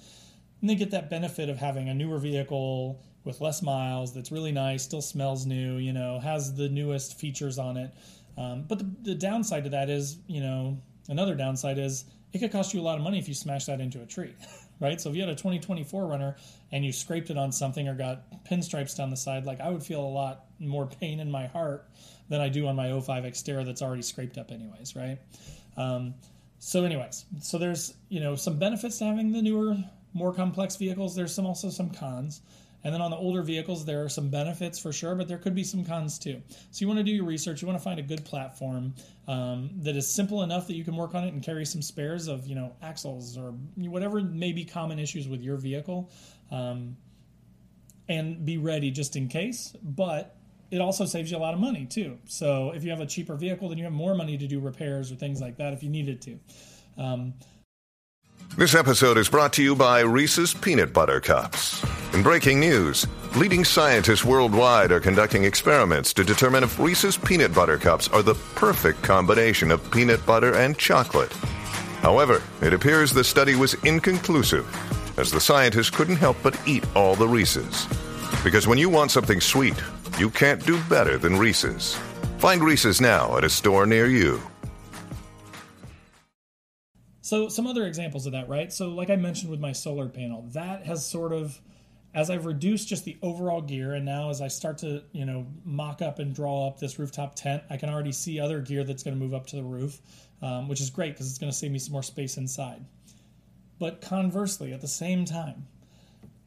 and 0.62 0.70
they 0.70 0.76
get 0.76 0.92
that 0.92 1.10
benefit 1.10 1.50
of 1.50 1.58
having 1.58 1.90
a 1.90 1.94
newer 1.96 2.20
vehicle 2.20 3.02
with 3.24 3.42
less 3.42 3.64
miles 3.64 4.14
that's 4.14 4.32
really 4.32 4.52
nice, 4.52 4.84
still 4.84 5.02
smells 5.02 5.48
new, 5.48 5.78
you 5.78 5.92
know, 5.92 6.20
has 6.20 6.54
the 6.54 6.70
newest 6.70 7.20
features 7.20 7.58
on 7.58 7.78
it. 7.78 7.92
Um, 8.38 8.66
but 8.68 8.78
the, 8.78 8.92
the 9.02 9.16
downside 9.16 9.64
to 9.64 9.72
that 9.72 9.90
is, 9.90 10.20
you 10.28 10.40
know, 10.40 10.78
another 11.10 11.34
downside 11.34 11.80
is 11.80 12.06
it 12.32 12.38
could 12.38 12.52
cost 12.52 12.76
you 12.76 12.80
a 12.80 12.84
lot 12.84 13.00
of 13.00 13.04
money 13.04 13.18
if 13.18 13.28
you 13.28 13.34
smash 13.34 13.66
that 13.66 13.82
into 13.82 14.04
a 14.04 14.06
tree. 14.06 14.36
right? 14.80 15.00
So 15.00 15.10
if 15.10 15.16
you 15.16 15.22
had 15.22 15.30
a 15.30 15.36
2024 15.36 16.06
runner 16.06 16.36
and 16.72 16.86
you 16.86 16.92
scraped 16.92 17.30
it 17.30 17.38
on 17.38 17.52
something 17.52 17.88
or 17.88 17.96
got 17.96 18.46
pinstripes 18.46 18.96
down 18.96 19.10
the 19.10 19.18
side, 19.18 19.46
like 19.46 19.62
I 19.62 19.70
would 19.70 19.84
feel 19.84 20.02
a 20.02 20.08
lot 20.08 20.46
more 20.60 20.86
pain 20.86 21.20
in 21.20 21.30
my 21.30 21.48
heart 21.48 21.90
than 22.30 22.42
I 22.42 22.50
do 22.50 22.68
on 22.68 22.76
my 22.76 23.00
05 23.00 23.24
Xterra 23.24 23.66
that's 23.66 23.82
already 23.82 24.02
scraped 24.02 24.38
up, 24.38 24.52
anyways, 24.52 24.96
right? 24.96 25.18
Um, 25.78 26.16
so, 26.60 26.84
anyways, 26.84 27.26
so 27.42 27.58
there's 27.58 27.96
you 28.10 28.20
know 28.20 28.36
some 28.36 28.58
benefits 28.58 28.98
to 29.00 29.06
having 29.06 29.32
the 29.32 29.42
newer, 29.42 29.76
more 30.14 30.34
complex 30.34 30.76
vehicles. 30.76 31.16
There's 31.16 31.34
some 31.34 31.46
also 31.46 31.70
some 31.70 31.90
cons. 31.90 32.42
And 32.86 32.94
then 32.94 33.02
on 33.02 33.10
the 33.10 33.18
older 33.18 33.42
vehicles, 33.42 33.84
there 33.84 34.04
are 34.04 34.10
some 34.10 34.30
benefits 34.30 34.78
for 34.78 34.94
sure, 34.94 35.16
but 35.16 35.28
there 35.28 35.40
could 35.40 35.56
be 35.56 35.64
some 35.64 35.84
cons 35.84 36.20
too. 36.20 36.40
So 36.70 36.82
you 36.82 36.88
want 36.88 37.00
to 37.00 37.04
do 37.04 37.12
your 37.12 37.26
research. 37.26 37.60
You 37.60 37.68
want 37.68 37.80
to 37.80 37.84
find 37.84 38.00
a 38.00 38.04
good 38.04 38.24
platform 38.24 38.94
um, 39.28 39.72
that 39.78 39.96
is 39.96 40.08
simple 40.08 40.44
enough 40.44 40.68
that 40.68 40.76
you 40.76 40.84
can 40.84 40.96
work 40.96 41.16
on 41.16 41.24
it 41.24 41.34
and 41.34 41.42
carry 41.42 41.66
some 41.66 41.82
spares 41.82 42.28
of 42.28 42.46
you 42.46 42.54
know 42.54 42.74
axles 42.84 43.40
or 43.40 43.56
whatever 43.76 44.22
may 44.22 44.52
be 44.52 44.64
common 44.64 45.00
issues 45.00 45.28
with 45.28 45.42
your 45.42 45.58
vehicle, 45.58 46.12
um, 46.52 46.96
and 48.08 48.46
be 48.46 48.60
ready 48.60 48.92
just 48.92 49.16
in 49.16 49.28
case. 49.28 49.76
But 49.82 50.38
it 50.70 50.80
also 50.80 51.06
saves 51.06 51.32
you 51.32 51.38
a 51.38 51.40
lot 51.40 51.56
of 51.56 51.60
money 51.60 51.88
too. 51.88 52.20
So 52.26 52.72
if 52.76 52.84
you 52.84 52.92
have 52.92 53.02
a 53.02 53.08
cheaper 53.08 53.36
vehicle, 53.36 53.68
then 53.68 53.80
you 53.80 53.84
have 53.86 53.94
more 53.94 54.14
money 54.14 54.38
to 54.38 54.46
do 54.46 54.60
repairs 54.60 55.12
or 55.12 55.16
things 55.16 55.42
like 55.42 55.58
that 55.58 55.74
if 55.74 55.82
you 55.82 55.90
needed 55.90 56.22
to. 56.22 56.40
Um, 57.00 57.34
this 58.58 58.76
episode 58.76 59.18
is 59.18 59.28
brought 59.28 59.54
to 59.54 59.64
you 59.64 59.76
by 59.76 60.02
Reese's 60.02 60.54
Peanut 60.54 60.94
Butter 60.94 61.20
Cups. 61.20 61.84
In 62.16 62.24
breaking 62.24 62.62
news, 62.62 63.06
leading 63.36 63.66
scientists 63.66 64.24
worldwide 64.24 64.90
are 64.94 65.02
conducting 65.02 65.44
experiments 65.44 66.14
to 66.14 66.24
determine 66.24 66.64
if 66.64 66.80
Reese's 66.80 67.18
Peanut 67.18 67.54
Butter 67.54 67.78
Cups 67.78 68.08
are 68.08 68.24
the 68.24 68.36
perfect 68.56 69.04
combination 69.04 69.70
of 69.70 69.92
peanut 69.92 70.26
butter 70.26 70.56
and 70.56 70.78
chocolate. 70.78 71.34
However, 72.00 72.42
it 72.62 72.74
appears 72.74 73.12
the 73.12 73.22
study 73.22 73.56
was 73.56 73.74
inconclusive, 73.84 74.66
as 75.20 75.30
the 75.30 75.42
scientists 75.42 75.90
couldn't 75.90 76.16
help 76.16 76.38
but 76.42 76.58
eat 76.66 76.86
all 76.96 77.16
the 77.16 77.28
Reese's. 77.28 77.86
Because 78.46 78.66
when 78.66 78.78
you 78.78 78.88
want 78.88 79.12
something 79.12 79.42
sweet, 79.42 79.76
you 80.18 80.30
can't 80.30 80.66
do 80.66 80.82
better 80.84 81.18
than 81.18 81.36
Reese's. 81.36 81.96
Find 82.38 82.64
Reese's 82.64 83.02
now 83.02 83.36
at 83.36 83.44
a 83.44 83.50
store 83.50 83.86
near 83.86 84.08
you. 84.08 84.42
So, 87.20 87.50
some 87.50 87.68
other 87.68 87.86
examples 87.86 88.26
of 88.26 88.32
that, 88.32 88.48
right? 88.48 88.72
So, 88.72 88.88
like 88.88 89.10
I 89.10 89.18
mentioned 89.18 89.52
with 89.52 89.60
my 89.60 89.74
solar 89.74 90.08
panel, 90.08 90.46
that 90.54 90.86
has 90.86 91.06
sort 91.06 91.34
of, 91.34 91.60
as 92.16 92.30
I've 92.30 92.46
reduced 92.46 92.88
just 92.88 93.04
the 93.04 93.18
overall 93.22 93.62
gear, 93.62 93.94
and 93.94 94.06
now 94.06 94.30
as 94.30 94.42
I 94.42 94.48
start 94.48 94.78
to, 94.80 95.04
you 95.12 95.26
know, 95.26 95.46
mock 95.66 96.02
up 96.02 96.20
and 96.20 96.34
draw 96.34 96.66
up 96.66 96.80
this 96.80 96.98
rooftop 96.98 97.36
tent, 97.36 97.62
I 97.70 97.76
can 97.76 97.90
already 97.90 98.14
see 98.14 98.40
other 98.40 98.62
gear 98.62 98.86
that's 98.86 99.04
going 99.04 99.16
to 99.16 99.22
move 99.22 99.34
up 99.34 99.46
to 99.48 99.58
the 99.58 99.64
roof, 99.64 100.00
um, 100.42 100.70
which 100.70 100.80
is 100.80 100.90
great 100.90 101.14
because 101.14 101.30
it's 101.30 101.38
going 101.38 101.52
to 101.52 101.58
save 101.58 101.72
me 101.72 101.80
some 101.80 101.92
more 101.92 102.04
space 102.04 102.38
inside. 102.38 102.84
But 103.80 104.00
conversely, 104.00 104.72
at 104.72 104.80
the 104.80 104.88
same 104.88 105.26
time, 105.26 105.68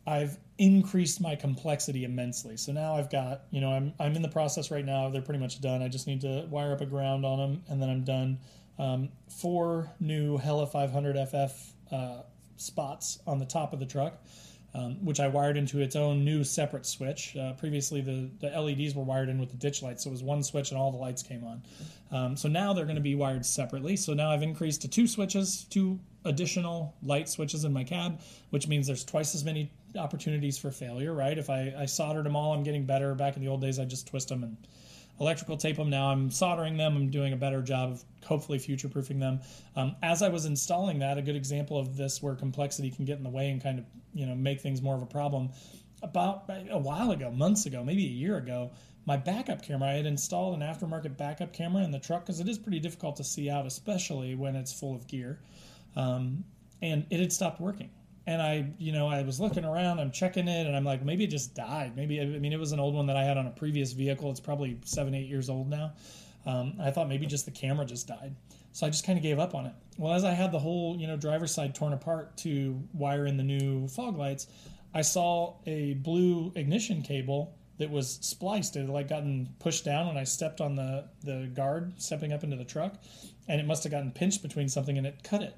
I've 0.07 0.39
increased 0.57 1.21
my 1.21 1.37
complexity 1.37 2.05
immensely. 2.05 2.57
So 2.57 2.73
now 2.73 2.97
I've 2.97 3.11
got, 3.11 3.43
you 3.51 3.61
know, 3.61 3.71
I'm, 3.71 3.93
I'm 4.01 4.17
in 4.17 4.23
the 4.23 4.29
process 4.29 4.71
right 4.71 4.87
now. 4.87 5.11
They're 5.11 5.21
pretty 5.21 5.41
much 5.41 5.61
done. 5.61 5.83
I 5.83 5.89
just 5.89 6.07
need 6.07 6.23
to 6.23 6.47
wire 6.49 6.73
up 6.73 6.81
a 6.81 6.87
ground 6.87 7.27
on 7.27 7.39
them, 7.39 7.63
and 7.69 7.81
then 7.81 7.91
I'm 7.91 8.05
done. 8.05 8.39
Um, 8.79 9.11
four 9.29 9.91
new 10.01 10.39
Hella 10.39 10.67
500 10.67 11.29
FF 11.29 11.73
uh, 11.93 12.23
spots 12.57 13.19
on 13.27 13.39
the 13.39 13.45
top 13.45 13.75
of 13.75 13.81
the 13.81 13.87
truck, 13.87 14.25
um, 14.75 15.05
which 15.05 15.19
I 15.19 15.29
wired 15.29 15.57
into 15.57 15.81
its 15.81 15.97
own 15.97 16.25
new 16.25 16.45
separate 16.45 16.87
switch. 16.87 17.37
Uh, 17.37 17.53
previously, 17.55 18.01
the, 18.01 18.31
the 18.41 18.49
LEDs 18.49 18.95
were 18.95 19.03
wired 19.03 19.29
in 19.29 19.39
with 19.39 19.51
the 19.51 19.57
ditch 19.57 19.83
lights, 19.83 20.05
so 20.05 20.11
it 20.11 20.13
was 20.13 20.23
one 20.23 20.43
switch 20.43 20.71
and 20.71 20.79
all 20.79 20.91
the 20.91 20.99
lights 20.99 21.23
came 21.23 21.45
on. 21.45 21.63
Um, 22.11 22.37
so 22.37 22.49
now 22.49 22.73
they're 22.73 22.85
going 22.85 22.97
to 22.97 23.03
be 23.03 23.15
wired 23.15 23.45
separately. 23.45 23.97
So 23.97 24.15
now 24.15 24.31
I've 24.31 24.43
increased 24.43 24.83
to 24.83 24.89
two 24.89 25.07
switches, 25.07 25.65
two 25.71 25.99
additional 26.25 26.95
light 27.03 27.29
switches 27.29 27.65
in 27.65 27.73
my 27.73 27.85
cab, 27.85 28.21
which 28.51 28.69
means 28.69 28.87
there's 28.87 29.05
twice 29.05 29.35
as 29.35 29.45
many 29.45 29.71
opportunities 29.97 30.59
for 30.59 30.71
failure, 30.71 31.15
right? 31.15 31.39
If 31.39 31.49
I, 31.49 31.75
I 31.77 31.87
soldered 31.87 32.27
them 32.27 32.37
all, 32.37 32.53
I'm 32.53 32.63
getting 32.63 32.85
better. 32.85 33.15
Back 33.15 33.37
in 33.37 33.43
the 33.43 33.49
old 33.49 33.61
days, 33.61 33.79
I 33.79 33.85
just 33.85 34.07
twist 34.07 34.29
them 34.29 34.43
and 34.43 34.57
electrical 35.21 35.57
tape 35.57 35.77
them. 35.77 35.91
Now 35.91 36.09
I'm 36.09 36.31
soldering 36.31 36.77
them. 36.77 36.97
I'm 36.97 37.11
doing 37.11 37.33
a 37.33 37.37
better 37.37 37.63
job 37.63 37.93
of 37.93 38.05
hopefully 38.25 38.59
future 38.59 38.89
proofing 38.89 39.19
them. 39.19 39.41
Um, 39.77 39.97
as 40.03 40.23
I 40.23 40.29
was 40.29 40.45
installing 40.45 40.99
that, 41.01 41.19
a 41.19 41.23
good 41.23 41.37
example 41.37 41.79
of 41.79 41.97
this 41.97 42.23
where 42.23 42.35
complexity 42.35 42.91
can 42.91 43.05
get 43.05 43.19
in 43.19 43.25
the 43.25 43.31
way 43.31 43.51
and 43.51 43.63
kind 43.63 43.79
of 43.79 43.85
you 44.15 44.27
know 44.27 44.35
make 44.35 44.61
things 44.61 44.83
more 44.83 44.95
of 44.95 45.03
a 45.03 45.07
problem. 45.07 45.51
About 46.03 46.45
a 46.71 46.79
while 46.79 47.11
ago, 47.11 47.31
months 47.31 47.67
ago, 47.67 47.83
maybe 47.83 48.05
a 48.05 48.11
year 48.11 48.37
ago, 48.37 48.71
my 49.05 49.17
backup 49.17 49.63
camera, 49.63 49.89
I 49.89 49.95
had 49.95 50.07
installed 50.07 50.55
an 50.55 50.61
aftermarket 50.61 51.17
backup 51.17 51.53
camera 51.53 51.83
in 51.83 51.91
the 51.91 51.99
truck 51.99 52.25
because 52.25 52.39
it 52.39 52.49
is 52.49 52.57
pretty 52.57 52.79
difficult 52.79 53.17
to 53.17 53.25
see 53.25 53.51
out, 53.51 53.67
especially 53.67 54.37
when 54.37 54.55
it's 54.55 54.73
full 54.73 54.95
of 54.95 55.09
gear. 55.09 55.41
Um, 55.97 56.45
and 56.83 57.05
it 57.11 57.19
had 57.19 57.33
stopped 57.33 57.61
working 57.61 57.91
and 58.29 58.43
I, 58.43 58.67
you 58.79 58.93
know, 58.93 59.09
I 59.09 59.23
was 59.23 59.41
looking 59.41 59.65
around, 59.65 60.01
I'm 60.01 60.11
checking 60.11 60.49
it, 60.49 60.67
and 60.67 60.77
I'm 60.77 60.85
like, 60.85 61.03
maybe 61.03 61.25
it 61.25 61.29
just 61.31 61.55
died. 61.55 61.97
Maybe, 61.97 62.21
I 62.21 62.27
mean, 62.27 62.53
it 62.53 62.59
was 62.59 62.73
an 62.73 62.79
old 62.79 62.95
one 62.95 63.07
that 63.07 63.17
I 63.17 63.25
had 63.25 63.39
on 63.39 63.47
a 63.47 63.51
previous 63.51 63.93
vehicle. 63.93 64.31
It's 64.31 64.39
probably 64.39 64.79
seven, 64.85 65.15
eight 65.15 65.29
years 65.29 65.49
old 65.49 65.71
now. 65.71 65.95
Um, 66.45 66.75
I 66.79 66.91
thought 66.91 67.09
maybe 67.09 67.25
just 67.25 67.47
the 67.47 67.51
camera 67.51 67.87
just 67.87 68.07
died. 68.07 68.37
So 68.73 68.87
I 68.87 68.91
just 68.91 69.07
kind 69.07 69.19
of 69.19 69.23
gave 69.23 69.39
up 69.39 69.55
on 69.55 69.65
it. 69.65 69.73
Well, 69.97 70.13
as 70.13 70.25
I 70.25 70.33
had 70.33 70.53
the 70.53 70.59
whole, 70.59 70.95
you 71.01 71.07
know, 71.07 71.17
driver's 71.17 71.55
side 71.55 71.75
torn 71.75 71.95
apart 71.95 72.37
to 72.39 72.79
wire 72.93 73.25
in 73.25 73.39
the 73.39 73.43
new 73.43 73.89
fog 73.89 74.19
lights, 74.19 74.47
I 74.93 75.01
saw 75.01 75.55
a 75.65 75.95
blue 75.95 76.53
ignition 76.55 77.01
cable 77.01 77.55
that 77.79 77.91
was 77.91 78.19
spliced. 78.21 78.77
It 78.77 78.81
had 78.81 78.91
like 78.91 79.09
gotten 79.09 79.49
pushed 79.59 79.87
down 79.87 80.07
when 80.07 80.19
I 80.19 80.25
stepped 80.25 80.61
on 80.61 80.77
the, 80.77 81.09
the 81.25 81.51
guard 81.55 81.95
stepping 81.97 82.35
up 82.35 82.45
into 82.45 82.57
the 82.57 82.65
truck, 82.65 82.97
and 83.49 83.59
it 83.59 83.67
must 83.67 83.85
have 83.85 83.91
gotten 83.91 84.11
pinched 84.11 84.43
between 84.43 84.69
something 84.69 84.99
and 84.99 85.07
it 85.07 85.23
cut 85.23 85.41
it. 85.41 85.57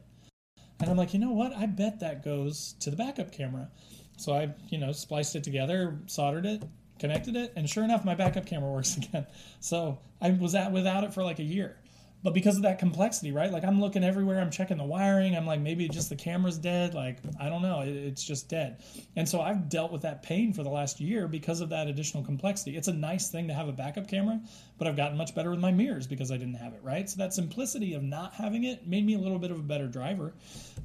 And 0.81 0.89
I'm 0.89 0.97
like, 0.97 1.13
you 1.13 1.21
know 1.21 1.33
what? 1.33 1.55
I 1.55 1.67
bet 1.67 2.01
that 2.01 2.25
goes 2.25 2.75
to 2.81 2.91
the 2.91 2.97
backup 2.97 3.33
camera. 3.33 3.69
So 4.17 4.33
I, 4.33 4.55
you 4.69 4.79
know, 4.79 4.93
spliced 4.93 5.37
it 5.37 5.45
together, 5.45 5.99
soldered 6.07 6.47
it, 6.47 6.63
connected 6.99 7.37
it, 7.37 7.53
and 7.57 7.69
sure 7.69 7.85
enough, 7.85 8.05
my 8.05 8.15
backup 8.15 8.47
camera 8.47 8.71
works 8.71 8.97
again. 8.99 9.27
So 9.61 9.99
I 10.21 10.31
was 10.31 10.55
at 10.55 10.73
without 10.73 11.05
it 11.05 11.15
for 11.15 11.23
like 11.23 11.39
a 11.39 11.45
year 11.45 11.80
but 12.23 12.35
because 12.35 12.57
of 12.57 12.63
that 12.63 12.79
complexity, 12.79 13.33
right? 13.33 13.51
Like 13.51 13.65
I'm 13.65 13.81
looking 13.81 14.05
everywhere, 14.05 14.41
I'm 14.41 14.51
checking 14.51 14.77
the 14.77 14.85
wiring. 14.85 15.37
I'm 15.37 15.47
like, 15.47 15.61
maybe 15.61 15.89
just 15.89 16.11
the 16.11 16.17
camera's 16.17 16.59
dead. 16.59 16.93
Like 16.93 17.19
I 17.39 17.49
don't 17.49 17.63
know, 17.63 17.81
it's 17.81 18.23
just 18.23 18.49
dead. 18.49 18.83
And 19.17 19.29
so 19.29 19.41
I've 19.41 19.69
dealt 19.69 19.91
with 19.91 20.03
that 20.03 20.23
pain 20.23 20.53
for 20.53 20.63
the 20.63 20.69
last 20.69 21.01
year 21.01 21.27
because 21.29 21.61
of 21.61 21.71
that 21.71 21.87
additional 21.87 22.23
complexity. 22.23 22.77
It's 22.77 22.89
a 22.89 22.93
nice 22.93 23.31
thing 23.31 23.49
to 23.49 23.55
have 23.55 23.69
a 23.69 23.73
backup 23.73 24.07
camera, 24.07 24.41
but 24.79 24.87
I've 24.87 24.97
gotten 24.97 25.17
much 25.17 25.35
better 25.35 25.51
with 25.51 25.61
my 25.61 25.73
mirrors 25.73 26.07
because 26.07 26.31
I 26.31 26.37
didn't 26.37 26.55
have 26.55 26.75
it, 26.75 26.81
right? 26.83 27.09
So 27.09 27.17
that 27.19 27.33
simplicity 27.33 27.95
of 27.95 28.03
not 28.03 28.35
having 28.35 28.65
it 28.65 28.87
made 28.87 29.07
me 29.07 29.15
a 29.15 29.19
little 29.19 29.39
bit 29.39 29.51
of 29.51 29.59
a 29.59 29.63
better 29.63 29.87
driver, 29.87 30.35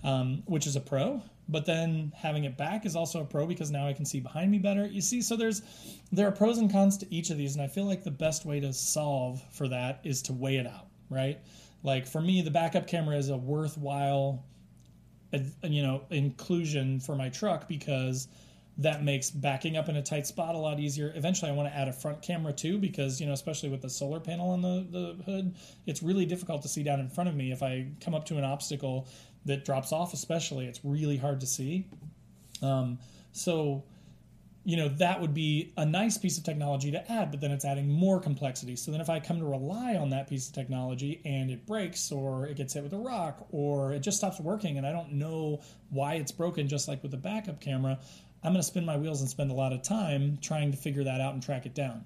um, 0.04 0.44
which 0.46 0.68
is 0.68 0.76
a 0.76 0.82
pro. 0.82 1.22
But 1.48 1.66
then 1.66 2.12
having 2.16 2.46
it 2.46 2.58
back 2.58 2.86
is 2.86 2.96
also 2.96 3.22
a 3.22 3.26
pro 3.26 3.46
because 3.46 3.70
now 3.70 3.88
I 3.88 3.94
can 3.94 4.06
see 4.06 4.20
behind 4.20 4.50
me 4.50 4.58
better. 4.58 4.88
You 4.88 5.02
see, 5.02 5.22
so 5.22 5.36
there's 5.36 5.62
there 6.12 6.28
are 6.28 6.32
pros 6.32 6.58
and 6.58 6.72
cons 6.72 6.98
to 7.00 7.14
each 7.14 7.30
of 7.30 7.38
these, 7.38 7.56
and 7.56 7.64
I 7.64 7.68
feel 7.68 7.86
like 7.86 8.04
the 8.04 8.10
best 8.10 8.46
way 8.46 8.62
to 8.62 8.74
solve 8.74 9.44
for 9.52 9.68
that 9.68 10.00
is 10.04 10.24
to 10.24 10.34
weigh 10.34 10.56
it 10.56 10.66
out 10.66 10.88
right? 11.10 11.40
Like 11.84 12.08
for 12.08 12.22
me, 12.22 12.42
the 12.42 12.52
backup 12.52 12.88
camera 12.88 13.18
is 13.18 13.30
a 13.30 13.38
worthwhile, 13.38 14.44
you 15.64 15.84
know, 15.84 16.04
inclusion 16.10 17.00
for 17.00 17.16
my 17.16 17.30
truck 17.30 17.68
because 17.68 18.28
that 18.78 19.04
makes 19.04 19.30
backing 19.30 19.78
up 19.78 19.88
in 19.88 19.96
a 19.96 20.02
tight 20.02 20.28
spot 20.28 20.54
a 20.56 20.58
lot 20.58 20.80
easier. 20.80 21.14
Eventually, 21.16 21.50
I 21.50 21.54
want 21.54 21.70
to 21.70 21.78
add 21.78 21.88
a 21.88 21.94
front 21.94 22.22
camera 22.22 22.52
too 22.52 22.78
because, 22.78 23.22
you 23.22 23.28
know, 23.28 23.34
especially 23.34 23.70
with 23.70 23.82
the 23.82 23.90
solar 23.90 24.20
panel 24.20 24.50
on 24.50 24.62
the, 24.62 24.86
the 24.90 25.24
hood, 25.24 25.56
it's 25.86 26.04
really 26.04 26.26
difficult 26.26 26.62
to 26.64 26.68
see 26.68 26.84
down 26.84 27.00
in 27.00 27.08
front 27.08 27.30
of 27.30 27.36
me. 27.36 27.52
If 27.52 27.64
I 27.64 27.88
come 28.02 28.14
up 28.14 28.26
to 28.26 28.38
an 28.38 28.44
obstacle 28.44 29.08
that 29.46 29.64
drops 29.64 29.94
off, 29.94 30.14
especially, 30.14 30.66
it's 30.66 30.82
really 30.84 31.18
hard 31.18 31.40
to 31.40 31.48
see. 31.48 31.88
Um, 32.62 33.00
so, 33.32 33.84
you 34.66 34.76
know 34.76 34.90
that 34.90 35.22
would 35.22 35.34
be 35.34 35.72
a 35.78 35.86
nice 35.86 36.18
piece 36.18 36.38
of 36.38 36.44
technology 36.44 36.92
to 36.92 37.12
add 37.12 37.32
but 37.32 37.40
then 37.40 37.52
it's 37.52 37.64
adding 37.64 37.88
more 37.88 38.20
complexity. 38.20 38.76
So 38.76 38.92
then 38.92 39.00
if 39.00 39.10
i 39.10 39.20
come 39.20 39.40
to 39.40 39.46
rely 39.46 39.96
on 39.96 40.10
that 40.10 40.28
piece 40.28 40.48
of 40.48 40.54
technology 40.54 41.22
and 41.24 41.50
it 41.50 41.66
breaks 41.66 42.12
or 42.12 42.48
it 42.48 42.58
gets 42.58 42.74
hit 42.74 42.84
with 42.84 42.94
a 42.94 42.98
rock 42.98 43.48
or 43.52 43.94
it 43.94 44.00
just 44.00 44.18
stops 44.18 44.40
working 44.40 44.78
and 44.78 44.86
i 44.86 44.92
don't 44.92 45.14
know 45.14 45.62
why 45.90 46.16
it's 46.16 46.32
broken 46.32 46.68
just 46.68 46.88
like 46.88 47.02
with 47.04 47.12
the 47.12 47.18
backup 47.18 47.62
camera 47.62 47.98
i'm 48.44 48.52
going 48.52 48.62
to 48.62 48.68
spin 48.68 48.86
my 48.86 48.98
wheels 48.98 49.22
and 49.22 49.30
spend 49.30 49.52
a 49.52 49.54
lot 49.54 49.74
of 49.74 49.82
time 49.82 50.38
trying 50.42 50.72
to 50.72 50.78
figure 50.78 51.04
that 51.04 51.22
out 51.22 51.34
and 51.34 51.42
track 51.42 51.66
it 51.66 51.74
down. 51.74 52.04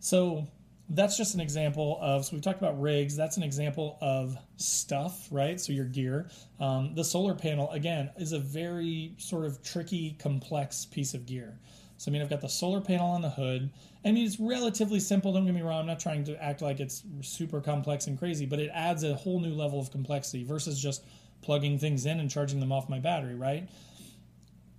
So 0.00 0.46
that's 0.90 1.16
just 1.16 1.34
an 1.34 1.40
example 1.40 1.98
of 2.00 2.24
so 2.24 2.34
we've 2.34 2.42
talked 2.42 2.58
about 2.58 2.80
rigs 2.80 3.14
that's 3.14 3.36
an 3.36 3.42
example 3.42 3.98
of 4.00 4.36
stuff 4.56 5.28
right 5.30 5.60
so 5.60 5.72
your 5.72 5.84
gear 5.84 6.28
um, 6.60 6.94
the 6.94 7.04
solar 7.04 7.34
panel 7.34 7.70
again 7.72 8.10
is 8.16 8.32
a 8.32 8.38
very 8.38 9.12
sort 9.18 9.44
of 9.44 9.62
tricky 9.62 10.16
complex 10.18 10.86
piece 10.86 11.14
of 11.14 11.26
gear 11.26 11.58
so 11.98 12.10
I 12.10 12.12
mean, 12.12 12.22
I've 12.22 12.30
got 12.30 12.40
the 12.40 12.48
solar 12.48 12.80
panel 12.80 13.08
on 13.08 13.22
the 13.22 13.28
hood. 13.28 13.70
I 14.04 14.12
mean, 14.12 14.24
it's 14.24 14.38
relatively 14.38 15.00
simple. 15.00 15.32
Don't 15.32 15.44
get 15.44 15.54
me 15.54 15.62
wrong. 15.62 15.80
I'm 15.80 15.86
not 15.86 15.98
trying 15.98 16.22
to 16.24 16.42
act 16.42 16.62
like 16.62 16.78
it's 16.78 17.02
super 17.22 17.60
complex 17.60 18.06
and 18.06 18.16
crazy, 18.16 18.46
but 18.46 18.60
it 18.60 18.70
adds 18.72 19.02
a 19.02 19.16
whole 19.16 19.40
new 19.40 19.52
level 19.52 19.80
of 19.80 19.90
complexity 19.90 20.44
versus 20.44 20.80
just 20.80 21.04
plugging 21.42 21.76
things 21.76 22.06
in 22.06 22.20
and 22.20 22.30
charging 22.30 22.60
them 22.60 22.70
off 22.70 22.88
my 22.88 23.00
battery, 23.00 23.34
right? 23.34 23.68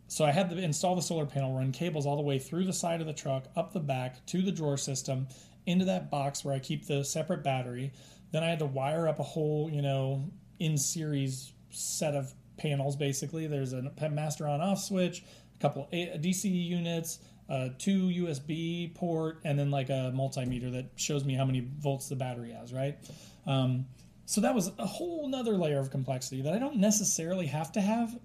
So 0.08 0.24
I 0.24 0.32
had 0.32 0.50
to 0.50 0.58
install 0.58 0.96
the 0.96 1.01
solar 1.01 1.25
panel, 1.25 1.56
run 1.56 1.74
cables 1.74 2.06
all 2.06 2.16
the 2.16 2.24
way 2.24 2.39
through 2.39 2.63
the 2.63 2.74
side 2.74 3.01
of 3.01 3.06
the 3.06 3.13
truck, 3.13 3.44
up 3.56 3.74
the 3.74 3.80
back 3.82 4.25
to 4.28 4.42
the 4.42 4.51
drawer 4.51 4.78
system, 4.78 5.28
into 5.70 5.86
that 5.86 6.10
box 6.10 6.44
where 6.44 6.54
I 6.54 6.60
keep 6.60 6.88
the 6.88 7.04
separate 7.04 7.44
battery. 7.44 7.94
Then 8.32 8.44
I 8.44 8.48
had 8.48 8.60
to 8.60 8.66
wire 8.66 9.08
up 9.08 9.20
a 9.20 9.24
whole, 9.24 9.70
you 9.72 9.82
know, 9.82 10.30
in 10.60 10.78
series 10.78 11.54
set 11.70 12.16
of 12.16 12.34
panels 12.58 12.96
basically. 12.96 13.48
There's 13.48 13.74
a 13.74 13.92
master 14.10 14.48
on 14.48 14.62
off 14.62 14.80
switch, 14.80 15.24
a 15.56 15.62
couple 15.62 15.88
DC 15.92 16.44
units, 16.44 17.20
uh, 17.50 17.70
two 17.78 18.08
USB 18.08 18.94
port, 18.94 19.40
and 19.44 19.58
then 19.58 19.72
like 19.72 19.90
a 19.90 20.12
multimeter 20.16 20.72
that 20.74 20.92
shows 20.96 21.24
me 21.26 21.34
how 21.34 21.46
many 21.46 21.68
volts 21.80 22.10
the 22.10 22.16
battery 22.16 22.52
has, 22.52 22.74
right? 22.74 22.98
Um, 23.48 23.86
so 24.26 24.42
that 24.42 24.54
was 24.54 24.72
a 24.78 24.86
whole 24.86 25.28
nother 25.28 25.58
layer 25.58 25.80
of 25.80 25.90
complexity 25.90 26.44
that 26.44 26.54
I 26.54 26.60
don't 26.60 26.78
necessarily 26.78 27.48
have 27.48 27.72
to 27.72 27.82
have, 27.82 28.16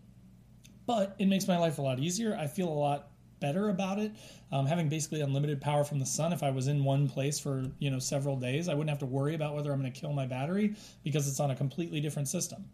but 0.87 1.17
it 1.19 1.27
makes 1.27 1.49
my 1.49 1.57
life 1.57 1.79
a 1.79 1.83
lot 1.83 1.99
easier. 1.99 2.37
I 2.37 2.47
feel 2.47 2.69
a 2.69 2.75
lot 2.75 3.09
better 3.41 3.69
about 3.69 3.99
it. 3.99 4.13
Um, 4.53 4.67
having 4.67 4.89
basically 4.89 5.21
unlimited 5.21 5.61
power 5.61 5.85
from 5.85 5.99
the 5.99 6.07
sun. 6.07 6.33
If 6.33 6.43
I 6.43 6.51
was 6.51 6.69
in 6.69 6.85
one 6.85 7.09
place 7.09 7.39
for 7.39 7.65
you 7.79 7.91
know 7.91 7.99
several 7.99 8.37
days, 8.37 8.69
I 8.69 8.75
wouldn't 8.75 8.91
have 8.91 8.99
to 9.01 9.07
worry 9.07 9.35
about 9.35 9.55
whether 9.55 9.73
I'm 9.73 9.81
going 9.81 9.93
to 9.93 10.01
kill 10.01 10.13
my 10.13 10.27
battery 10.27 10.75
because 11.03 11.29
it's 11.29 11.41
on 11.41 11.51
a 11.51 11.57
completely 11.57 12.01
different 12.01 12.29
system. 12.29 12.65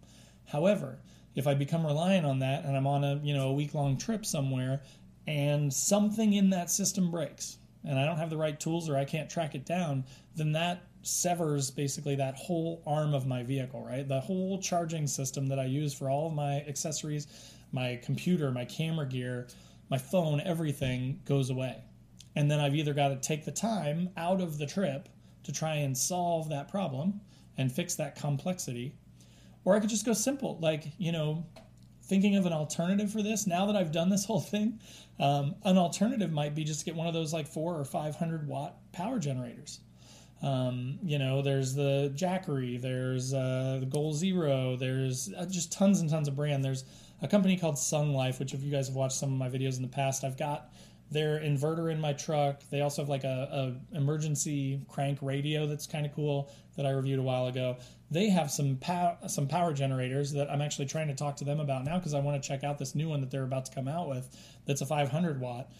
However, 0.47 0.99
if 1.35 1.47
I 1.47 1.55
become 1.55 1.87
reliant 1.87 2.26
on 2.26 2.38
that 2.40 2.64
and 2.64 2.76
I'm 2.76 2.87
on 2.87 3.05
a 3.05 3.21
you 3.23 3.35
know 3.35 3.49
a 3.49 3.52
week 3.52 3.75
long 3.75 3.97
trip 3.97 4.26
somewhere 4.26 4.83
and 5.26 5.73
something 5.73 6.33
in 6.35 6.50
that 6.50 6.71
system 6.71 7.11
breaks 7.11 7.59
and 7.85 7.99
I 7.99 8.05
don't 8.05 8.19
have 8.19 8.31
the 8.31 8.37
right 8.37 8.59
tools 8.59 8.88
or 8.88 8.97
I 8.97 9.05
can't 9.05 9.31
track 9.31 9.55
it 9.55 9.64
down, 9.64 10.05
then 10.37 10.52
that 10.52 10.83
severs 11.02 11.71
basically 11.71 12.14
that 12.17 12.35
whole 12.35 12.83
arm 12.87 13.14
of 13.14 13.26
my 13.26 13.43
vehicle, 13.43 13.85
right? 13.85 14.07
The 14.07 14.21
whole 14.21 14.61
charging 14.61 15.07
system 15.07 15.47
that 15.49 15.59
I 15.59 15.64
use 15.64 15.95
for 15.95 16.11
all 16.11 16.26
of 16.26 16.35
my 16.35 16.61
accessories, 16.62 17.26
my 17.73 17.99
computer, 18.02 18.50
my 18.50 18.64
camera 18.64 19.07
gear, 19.07 19.49
my 19.90 19.99
phone, 19.99 20.40
everything 20.40 21.20
goes 21.25 21.50
away. 21.50 21.82
And 22.37 22.50
then 22.50 22.61
I've 22.61 22.75
either 22.75 22.94
got 22.94 23.09
to 23.09 23.16
take 23.16 23.44
the 23.44 23.52
time 23.52 24.11
out 24.16 24.40
of 24.40 24.59
the 24.59 24.66
trip 24.66 25.09
to 25.42 25.52
try 25.52 25.76
and 25.76 25.97
solve 25.97 26.49
that 26.50 26.70
problem 26.70 27.20
and 27.59 27.73
fix 27.73 27.97
that 27.97 28.16
complexity 28.16 28.94
or 29.64 29.76
I 29.76 29.80
could 29.80 29.90
just 29.90 30.06
go 30.06 30.12
simple, 30.12 30.59
like, 30.61 30.85
you 30.99 31.12
know, 31.12 31.44
thinking 32.04 32.37
of 32.37 32.47
an 32.47 32.52
alternative 32.52 33.12
for 33.12 33.23
this, 33.23 33.47
now 33.47 33.66
that 33.66 33.76
I've 33.76 33.92
done 33.92 34.09
this 34.09 34.25
whole 34.25 34.40
thing, 34.40 34.80
um, 35.18 35.54
an 35.64 35.76
alternative 35.76 36.32
might 36.32 36.54
be 36.54 36.64
just 36.64 36.80
to 36.80 36.87
get 36.87 36.97
one 36.97 37.06
of 37.06 37.14
those 37.14 37.32
like 37.32 37.47
four 37.47 37.78
or 37.78 37.85
500 37.85 38.47
watt 38.49 38.76
power 38.92 39.18
generators. 39.18 39.80
Um, 40.42 40.99
you 41.02 41.18
know, 41.18 41.42
there's 41.42 41.75
the 41.75 42.12
Jackery, 42.16 42.80
there's 42.80 43.35
uh, 43.35 43.76
the 43.80 43.87
Goal 43.87 44.14
Zero, 44.14 44.75
there's 44.76 45.30
uh, 45.37 45.44
just 45.44 45.70
tons 45.70 46.00
and 46.00 46.09
tons 46.09 46.28
of 46.28 46.35
brand. 46.35 46.64
There's 46.64 46.85
a 47.23 47.29
company 47.29 47.57
called 47.57 47.79
Sun 47.79 48.12
Life, 48.12 48.39
which 48.39 48.55
if 48.55 48.62
you 48.62 48.71
guys 48.71 48.89
have 48.89 48.97
watched 48.97 49.17
some 49.17 49.33
of 49.33 49.39
my 49.39 49.49
videos 49.49 49.77
in 49.77 49.83
the 49.83 49.89
past, 49.89 50.25
I've 50.25 50.39
got 50.39 50.73
their 51.11 51.41
inverter 51.41 51.91
in 51.91 52.00
my 52.00 52.12
truck. 52.12 52.62
They 52.71 52.83
also 52.83 53.03
have 53.03 53.09
like 53.09 53.25
a, 53.25 53.75
a 53.93 53.97
emergency 53.97 54.81
crank 54.89 55.19
radio 55.21 55.67
that's 55.67 55.87
kind 55.87 56.07
of 56.07 56.15
cool 56.15 56.50
that 56.77 56.87
I 56.87 56.91
reviewed 56.91 57.19
a 57.19 57.23
while 57.23 57.47
ago. 57.49 57.79
They 58.11 58.29
have 58.29 58.50
some 58.50 58.77
power 58.77 59.17
some 59.27 59.49
power 59.49 59.73
generators 59.73 60.33
that 60.33 60.50
I'm 60.50 60.61
actually 60.61 60.87
trying 60.87 61.09
to 61.09 61.15
talk 61.15 61.37
to 61.37 61.45
them 61.45 61.61
about 61.61 61.85
now 61.85 61.99
because 61.99 62.15
I 62.15 62.21
want 62.21 62.41
to 62.41 62.49
check 62.49 62.65
out 62.65 62.79
this 62.79 62.95
new 62.95 63.09
one 63.09 63.21
that 63.21 63.31
they're 63.31 63.45
about 63.45 63.67
to 63.67 63.75
come 63.75 63.89
out 63.89 64.09
with. 64.09 64.29
That's 64.67 64.81
a 64.81 64.87
500 64.87 65.41
watt. 65.41 65.71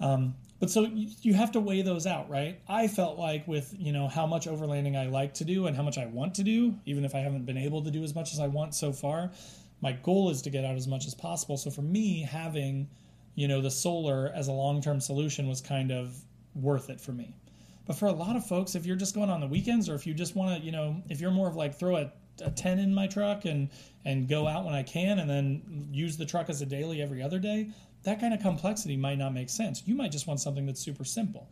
Um, 0.00 0.34
but 0.60 0.70
so 0.70 0.88
you 1.22 1.34
have 1.34 1.52
to 1.52 1.60
weigh 1.60 1.82
those 1.82 2.06
out, 2.06 2.28
right? 2.30 2.60
I 2.68 2.88
felt 2.88 3.18
like 3.18 3.46
with 3.48 3.74
you 3.78 3.92
know 3.92 4.06
how 4.06 4.26
much 4.26 4.46
overlanding 4.46 4.96
I 4.96 5.06
like 5.06 5.34
to 5.34 5.44
do 5.44 5.66
and 5.66 5.76
how 5.76 5.82
much 5.82 5.98
I 5.98 6.06
want 6.06 6.34
to 6.36 6.44
do, 6.44 6.76
even 6.86 7.04
if 7.04 7.14
I 7.14 7.18
haven't 7.18 7.46
been 7.46 7.58
able 7.58 7.82
to 7.82 7.90
do 7.90 8.04
as 8.04 8.14
much 8.14 8.32
as 8.32 8.38
I 8.38 8.46
want 8.46 8.74
so 8.74 8.92
far, 8.92 9.30
my 9.80 9.92
goal 9.92 10.30
is 10.30 10.42
to 10.42 10.50
get 10.50 10.64
out 10.64 10.76
as 10.76 10.86
much 10.86 11.06
as 11.06 11.14
possible. 11.14 11.56
So 11.56 11.70
for 11.70 11.82
me, 11.82 12.22
having 12.22 12.88
you 13.38 13.46
know, 13.46 13.60
the 13.60 13.70
solar 13.70 14.32
as 14.34 14.48
a 14.48 14.52
long 14.52 14.82
term 14.82 15.00
solution 15.00 15.46
was 15.46 15.60
kind 15.60 15.92
of 15.92 16.12
worth 16.56 16.90
it 16.90 17.00
for 17.00 17.12
me. 17.12 17.36
But 17.86 17.94
for 17.94 18.06
a 18.06 18.12
lot 18.12 18.34
of 18.34 18.44
folks, 18.44 18.74
if 18.74 18.84
you're 18.84 18.96
just 18.96 19.14
going 19.14 19.30
on 19.30 19.38
the 19.38 19.46
weekends 19.46 19.88
or 19.88 19.94
if 19.94 20.08
you 20.08 20.12
just 20.12 20.34
want 20.34 20.58
to, 20.58 20.66
you 20.66 20.72
know, 20.72 21.00
if 21.08 21.20
you're 21.20 21.30
more 21.30 21.46
of 21.46 21.54
like 21.54 21.78
throw 21.78 21.98
a, 21.98 22.12
a 22.44 22.50
10 22.50 22.80
in 22.80 22.92
my 22.92 23.06
truck 23.06 23.44
and 23.44 23.70
and 24.04 24.28
go 24.28 24.48
out 24.48 24.64
when 24.64 24.74
I 24.74 24.82
can 24.82 25.20
and 25.20 25.30
then 25.30 25.88
use 25.92 26.16
the 26.16 26.26
truck 26.26 26.50
as 26.50 26.62
a 26.62 26.66
daily 26.66 27.00
every 27.00 27.22
other 27.22 27.38
day, 27.38 27.70
that 28.02 28.18
kind 28.18 28.34
of 28.34 28.40
complexity 28.40 28.96
might 28.96 29.18
not 29.18 29.32
make 29.32 29.50
sense. 29.50 29.84
You 29.86 29.94
might 29.94 30.10
just 30.10 30.26
want 30.26 30.40
something 30.40 30.66
that's 30.66 30.80
super 30.80 31.04
simple. 31.04 31.48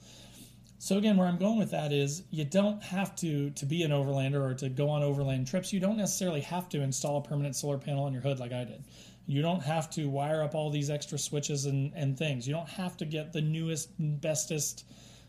So 0.79 0.99
again, 0.99 1.17
where 1.17 1.27
I'm 1.27 1.39
going 1.39 1.59
with 1.59 1.71
that 1.71 1.93
is 1.93 2.23
you 2.31 2.45
don't 2.45 2.83
have 2.83 3.17
to 3.17 3.51
to 3.51 3.67
be 3.67 3.83
an 3.83 3.91
overlander 3.91 4.41
or 4.41 4.55
to 4.55 4.69
go 4.69 4.91
on 4.91 5.03
overland 5.03 5.47
trips. 5.47 5.73
You 5.73 5.81
don't 5.81 5.97
necessarily 5.97 6.43
have 6.43 6.69
to 6.71 6.83
install 6.83 7.19
a 7.19 7.23
permanent 7.23 7.57
solar 7.57 7.79
panel 7.79 8.05
on 8.05 8.13
your 8.13 8.21
hood 8.21 8.39
like 8.39 8.53
I 8.53 8.65
did. 8.65 8.85
You 9.27 9.43
don't 9.43 9.63
have 9.63 9.91
to 9.91 10.09
wire 10.09 10.43
up 10.43 10.55
all 10.55 10.71
these 10.71 10.91
extra 10.91 11.19
switches 11.19 11.65
and, 11.65 11.93
and 11.95 12.17
things. 12.17 12.47
You 12.47 12.55
don't 12.55 12.69
have 12.69 12.97
to 12.99 13.07
get 13.07 13.33
the 13.33 13.41
newest, 13.41 13.91
bestest, 13.99 14.85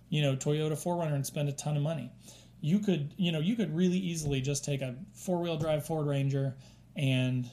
you 0.10 0.22
know, 0.22 0.36
Toyota 0.36 0.74
4Runner 0.74 1.16
and 1.16 1.26
spend 1.26 1.50
a 1.50 1.54
ton 1.54 1.78
of 1.78 1.82
money. 1.82 2.12
You 2.62 2.80
could, 2.80 3.14
you 3.18 3.32
know, 3.32 3.40
you 3.40 3.56
could 3.56 3.76
really 3.76 3.98
easily 3.98 4.42
just 4.42 4.66
take 4.66 4.82
a 4.82 4.96
four-wheel 5.14 5.58
drive 5.58 5.86
Ford 5.86 6.06
Ranger 6.06 6.56
and 6.96 7.50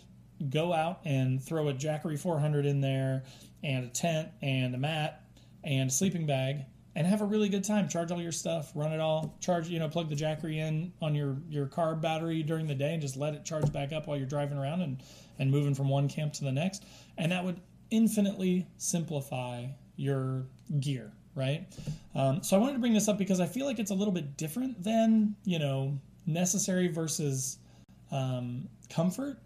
go 0.50 0.72
out 0.72 1.00
and 1.04 1.42
throw 1.42 1.68
a 1.68 1.72
Jackery 1.72 2.18
400 2.18 2.66
in 2.66 2.80
there 2.80 3.22
and 3.62 3.84
a 3.84 3.88
tent 3.88 4.28
and 4.42 4.74
a 4.74 4.78
mat 4.78 5.24
and 5.62 5.88
a 5.88 5.92
sleeping 5.92 6.26
bag 6.26 6.66
and 6.96 7.06
have 7.06 7.20
a 7.20 7.24
really 7.24 7.48
good 7.48 7.64
time. 7.64 7.88
Charge 7.88 8.12
all 8.12 8.20
your 8.20 8.32
stuff, 8.32 8.72
run 8.74 8.92
it 8.92 9.00
all, 9.00 9.36
charge, 9.40 9.68
you 9.68 9.78
know, 9.78 9.88
plug 9.88 10.08
the 10.08 10.14
Jackery 10.14 10.56
in 10.56 10.92
on 11.00 11.14
your 11.14 11.36
your 11.48 11.66
car 11.66 11.94
battery 11.94 12.42
during 12.42 12.66
the 12.66 12.74
day 12.74 12.92
and 12.92 13.02
just 13.02 13.16
let 13.16 13.34
it 13.34 13.44
charge 13.44 13.72
back 13.72 13.92
up 13.92 14.06
while 14.06 14.16
you're 14.16 14.26
driving 14.26 14.58
around 14.58 14.82
and 14.82 15.02
and 15.38 15.50
moving 15.50 15.74
from 15.74 15.88
one 15.88 16.08
camp 16.08 16.32
to 16.34 16.44
the 16.44 16.52
next. 16.52 16.84
And 17.18 17.32
that 17.32 17.44
would 17.44 17.60
infinitely 17.90 18.66
simplify 18.76 19.66
your 19.96 20.46
gear, 20.80 21.12
right? 21.34 21.66
Um, 22.14 22.42
so 22.42 22.56
I 22.56 22.60
wanted 22.60 22.74
to 22.74 22.78
bring 22.78 22.94
this 22.94 23.08
up 23.08 23.18
because 23.18 23.40
I 23.40 23.46
feel 23.46 23.66
like 23.66 23.78
it's 23.78 23.90
a 23.90 23.94
little 23.94 24.12
bit 24.12 24.36
different 24.36 24.82
than, 24.82 25.36
you 25.44 25.58
know, 25.58 25.98
necessary 26.26 26.88
versus 26.88 27.58
um, 28.10 28.68
comfort 28.88 29.38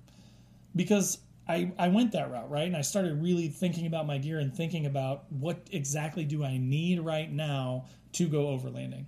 because 0.76 1.18
I, 1.48 1.72
I 1.78 1.88
went 1.88 2.12
that 2.12 2.30
route, 2.30 2.50
right? 2.50 2.66
And 2.66 2.76
I 2.76 2.82
started 2.82 3.22
really 3.22 3.48
thinking 3.48 3.86
about 3.86 4.06
my 4.06 4.18
gear 4.18 4.38
and 4.38 4.54
thinking 4.54 4.84
about 4.84 5.24
what 5.32 5.66
exactly 5.72 6.24
do 6.24 6.44
I 6.44 6.58
need 6.58 7.00
right 7.00 7.30
now 7.32 7.86
to 8.12 8.28
go 8.28 8.46
overlanding? 8.46 9.06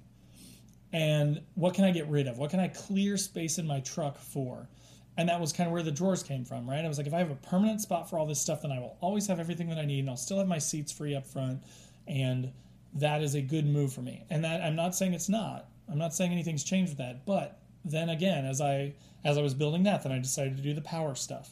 And 0.92 1.42
what 1.54 1.74
can 1.74 1.84
I 1.84 1.90
get 1.90 2.08
rid 2.08 2.26
of? 2.26 2.38
What 2.38 2.50
can 2.50 2.58
I 2.58 2.68
clear 2.68 3.16
space 3.16 3.58
in 3.58 3.66
my 3.66 3.80
truck 3.80 4.18
for? 4.18 4.68
And 5.16 5.28
that 5.28 5.40
was 5.40 5.52
kind 5.52 5.66
of 5.66 5.72
where 5.72 5.82
the 5.82 5.92
drawers 5.92 6.22
came 6.22 6.44
from, 6.44 6.68
right? 6.68 6.84
I 6.84 6.88
was 6.88 6.96
like, 6.96 7.06
if 7.06 7.14
I 7.14 7.18
have 7.18 7.30
a 7.30 7.36
permanent 7.36 7.80
spot 7.80 8.08
for 8.08 8.18
all 8.18 8.26
this 8.26 8.40
stuff, 8.40 8.62
then 8.62 8.72
I 8.72 8.78
will 8.78 8.96
always 9.00 9.26
have 9.26 9.38
everything 9.38 9.68
that 9.68 9.78
I 9.78 9.84
need 9.84 10.00
and 10.00 10.10
I'll 10.10 10.16
still 10.16 10.38
have 10.38 10.48
my 10.48 10.58
seats 10.58 10.90
free 10.90 11.14
up 11.14 11.26
front. 11.26 11.62
And 12.08 12.52
that 12.94 13.22
is 13.22 13.34
a 13.34 13.42
good 13.42 13.66
move 13.66 13.92
for 13.92 14.00
me. 14.00 14.24
And 14.30 14.42
that 14.44 14.62
I'm 14.62 14.74
not 14.74 14.94
saying 14.94 15.12
it's 15.12 15.28
not. 15.28 15.68
I'm 15.90 15.98
not 15.98 16.14
saying 16.14 16.32
anything's 16.32 16.64
changed 16.64 16.92
with 16.92 16.98
that. 16.98 17.26
But 17.26 17.60
then 17.84 18.08
again, 18.08 18.46
as 18.46 18.60
I 18.60 18.94
as 19.24 19.36
I 19.36 19.42
was 19.42 19.54
building 19.54 19.82
that, 19.84 20.02
then 20.02 20.12
I 20.12 20.18
decided 20.18 20.56
to 20.56 20.62
do 20.62 20.72
the 20.72 20.80
power 20.80 21.14
stuff. 21.14 21.50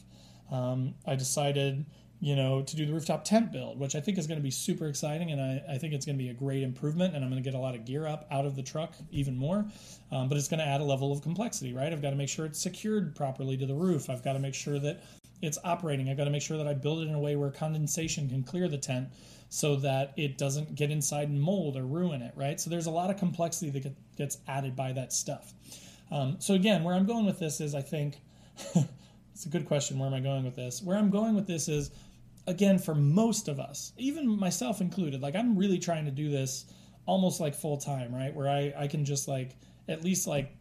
Um, 0.51 0.95
I 1.05 1.15
decided, 1.15 1.85
you 2.19 2.35
know, 2.35 2.61
to 2.61 2.75
do 2.75 2.85
the 2.85 2.93
rooftop 2.93 3.23
tent 3.23 3.51
build, 3.51 3.79
which 3.79 3.95
I 3.95 3.99
think 4.01 4.17
is 4.17 4.27
going 4.27 4.39
to 4.39 4.43
be 4.43 4.51
super 4.51 4.87
exciting, 4.87 5.31
and 5.31 5.41
I, 5.41 5.75
I 5.75 5.77
think 5.77 5.93
it's 5.93 6.05
going 6.05 6.17
to 6.17 6.23
be 6.23 6.29
a 6.29 6.33
great 6.33 6.63
improvement, 6.63 7.15
and 7.15 7.23
I'm 7.23 7.29
going 7.29 7.41
to 7.41 7.47
get 7.47 7.57
a 7.57 7.61
lot 7.61 7.75
of 7.75 7.85
gear 7.85 8.07
up 8.07 8.27
out 8.31 8.45
of 8.45 8.55
the 8.55 8.63
truck 8.63 8.95
even 9.11 9.37
more. 9.37 9.65
Um, 10.11 10.27
but 10.27 10.37
it's 10.37 10.47
going 10.47 10.59
to 10.59 10.65
add 10.65 10.81
a 10.81 10.83
level 10.83 11.11
of 11.11 11.21
complexity, 11.21 11.73
right? 11.73 11.93
I've 11.93 12.01
got 12.01 12.11
to 12.11 12.15
make 12.15 12.29
sure 12.29 12.45
it's 12.45 12.59
secured 12.59 13.15
properly 13.15 13.57
to 13.57 13.65
the 13.65 13.75
roof. 13.75 14.09
I've 14.09 14.23
got 14.23 14.33
to 14.33 14.39
make 14.39 14.55
sure 14.55 14.79
that 14.79 15.03
it's 15.41 15.57
operating. 15.63 16.09
I've 16.09 16.17
got 16.17 16.25
to 16.25 16.31
make 16.31 16.41
sure 16.41 16.57
that 16.57 16.67
I 16.67 16.73
build 16.73 16.99
it 16.99 17.07
in 17.07 17.13
a 17.13 17.19
way 17.19 17.35
where 17.35 17.49
condensation 17.49 18.29
can 18.29 18.43
clear 18.43 18.67
the 18.67 18.77
tent 18.77 19.09
so 19.49 19.75
that 19.77 20.13
it 20.17 20.37
doesn't 20.37 20.75
get 20.75 20.91
inside 20.91 21.29
and 21.29 21.41
mold 21.41 21.75
or 21.75 21.85
ruin 21.85 22.21
it, 22.21 22.33
right? 22.35 22.59
So 22.59 22.69
there's 22.69 22.85
a 22.85 22.91
lot 22.91 23.09
of 23.09 23.17
complexity 23.17 23.71
that 23.71 23.95
gets 24.15 24.37
added 24.47 24.75
by 24.75 24.91
that 24.93 25.11
stuff. 25.11 25.53
Um, 26.11 26.37
so 26.39 26.53
again, 26.53 26.83
where 26.83 26.93
I'm 26.93 27.05
going 27.05 27.25
with 27.25 27.39
this 27.39 27.61
is 27.61 27.73
I 27.73 27.81
think 27.81 28.17
It's 29.39 29.45
a 29.45 29.49
good 29.49 29.67
question. 29.67 29.97
Where 29.97 30.05
am 30.05 30.13
I 30.13 30.19
going 30.19 30.43
with 30.43 30.57
this? 30.57 30.83
Where 30.83 30.97
I'm 30.97 31.09
going 31.09 31.33
with 31.33 31.47
this 31.47 31.69
is, 31.69 31.91
again, 32.45 32.77
for 32.77 32.93
most 32.93 33.47
of 33.47 33.57
us, 33.57 33.93
even 33.97 34.37
myself 34.37 34.81
included, 34.81 35.21
like 35.21 35.33
I'm 35.33 35.55
really 35.55 35.79
trying 35.79 36.03
to 36.03 36.11
do 36.11 36.29
this 36.29 36.65
almost 37.05 37.39
like 37.39 37.55
full 37.55 37.77
time, 37.77 38.13
right? 38.13 38.35
Where 38.35 38.49
I, 38.49 38.73
I 38.77 38.87
can 38.87 39.05
just 39.05 39.29
like 39.29 39.55
at 39.87 40.03
least 40.03 40.27
like 40.27 40.51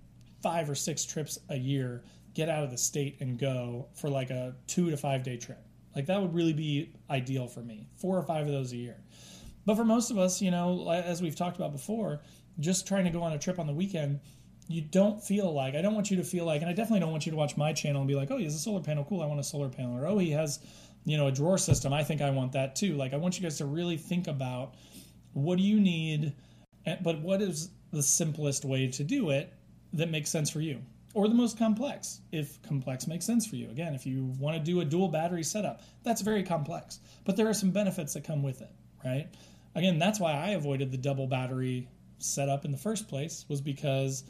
five 0.45 0.71
or 0.71 0.77
six 0.77 1.05
trips 1.05 1.41
a 1.49 1.57
year 1.57 2.05
get 2.35 2.49
out 2.49 2.63
of 2.63 2.71
the 2.71 2.79
state 2.79 3.17
and 3.19 3.37
go 3.37 3.89
for 3.95 4.09
like 4.09 4.31
a 4.31 4.55
two 4.69 4.91
to 4.91 4.97
five 4.97 5.25
day 5.25 5.39
trip. 5.39 5.59
Like 5.97 6.07
that 6.07 6.23
would 6.23 6.33
really 6.33 6.53
be 6.53 6.93
ideal 7.11 7.49
for 7.49 7.63
me. 7.63 7.89
Four 7.97 8.17
or 8.17 8.23
five 8.23 8.47
of 8.47 8.53
those 8.53 8.71
a 8.71 8.77
year. 8.77 8.99
But 9.67 9.75
for 9.75 9.85
most 9.85 10.13
of 10.13 10.19
us, 10.19 10.41
you 10.41 10.53
know, 10.53 10.89
as 10.89 11.21
we've 11.21 11.35
talked 11.35 11.57
about 11.57 11.73
before, 11.73 12.21
just 12.61 12.87
trying 12.87 13.07
to 13.07 13.11
go 13.11 13.23
on 13.23 13.33
a 13.33 13.39
trip 13.41 13.59
on 13.59 13.67
the 13.67 13.75
weekend 13.75 14.21
you 14.69 14.83
don't 14.83 15.23
feel 15.23 15.51
like 15.53 15.75
I 15.75 15.81
don't 15.81 15.95
want 15.95 16.11
you 16.11 16.19
to 16.19 16.25
feel 16.25 16.45
like, 16.45 16.61
and 16.61 16.71
I 16.71 16.75
definitely 16.75 17.01
don't 17.01 17.11
want 17.11 17.25
you 17.25 17.33
to 17.33 17.39
watch 17.39 17.57
my 17.57 17.73
channel 17.73 18.03
and 18.03 18.09
be 18.09 18.15
like, 18.15 18.31
oh, 18.31 18.37
he 18.37 18.45
has 18.45 18.55
a 18.55 18.59
solar 18.59 18.83
panel, 18.83 19.05
cool, 19.05 19.23
I 19.23 19.27
want 19.27 19.41
a 19.41 19.45
solar 19.45 19.71
panel, 19.71 19.97
or 19.97 20.07
oh, 20.07 20.19
he 20.19 20.31
has, 20.33 20.61
you 21.05 21.17
know, 21.17 21.27
a 21.27 21.33
drawer 21.33 21.57
system, 21.57 21.93
I 21.93 22.05
think 22.05 22.21
I 22.21 22.31
want 22.31 22.53
that 22.53 22.77
too. 22.77 22.95
Like 22.95 23.15
I 23.15 23.17
want 23.17 23.39
you 23.39 23.43
guys 23.43 23.57
to 23.59 23.65
really 23.65 23.97
think 23.97 24.29
about 24.29 24.75
what 25.33 25.57
do 25.57 25.65
you 25.65 25.81
need, 25.81 26.35
eh, 26.85 26.97
but 27.03 27.21
what 27.21 27.41
is 27.41 27.71
the 27.93 28.03
simplest 28.03 28.67
way 28.67 28.89
to 28.89 29.05
do 29.05 29.31
it 29.31 29.53
that 29.95 30.11
makes 30.11 30.29
sense 30.29 30.51
for 30.51 30.61
you, 30.61 30.83
or 31.15 31.29
the 31.29 31.35
most 31.35 31.59
complex, 31.59 32.21
if 32.31 32.61
complex 32.61 33.07
makes 33.07 33.25
sense 33.25 33.47
for 33.47 33.57
you. 33.57 33.71
Again, 33.71 33.95
if 33.95 34.05
you 34.05 34.35
want 34.39 34.55
to 34.55 34.63
do 34.63 34.81
a 34.83 34.85
dual 34.85 35.09
battery 35.09 35.45
setup, 35.45 35.81
that's 36.03 36.21
very 36.21 36.43
complex, 36.43 37.01
but 37.25 37.37
there 37.37 37.49
are 37.49 37.55
some 37.55 37.71
benefits 37.71 38.13
that 38.13 38.25
come 38.25 38.43
with 38.43 38.61
it, 38.61 38.71
right? 39.03 39.29
Again, 39.75 39.99
that's 39.99 40.21
why 40.21 40.33
I 40.35 40.51
avoided 40.51 40.93
the 40.93 40.99
double 40.99 41.27
battery 41.27 41.89
setup 42.19 42.67
in 42.67 42.71
the 42.71 42.77
first 42.77 43.09
place 43.09 43.47
was 43.49 43.63
because 43.63 44.25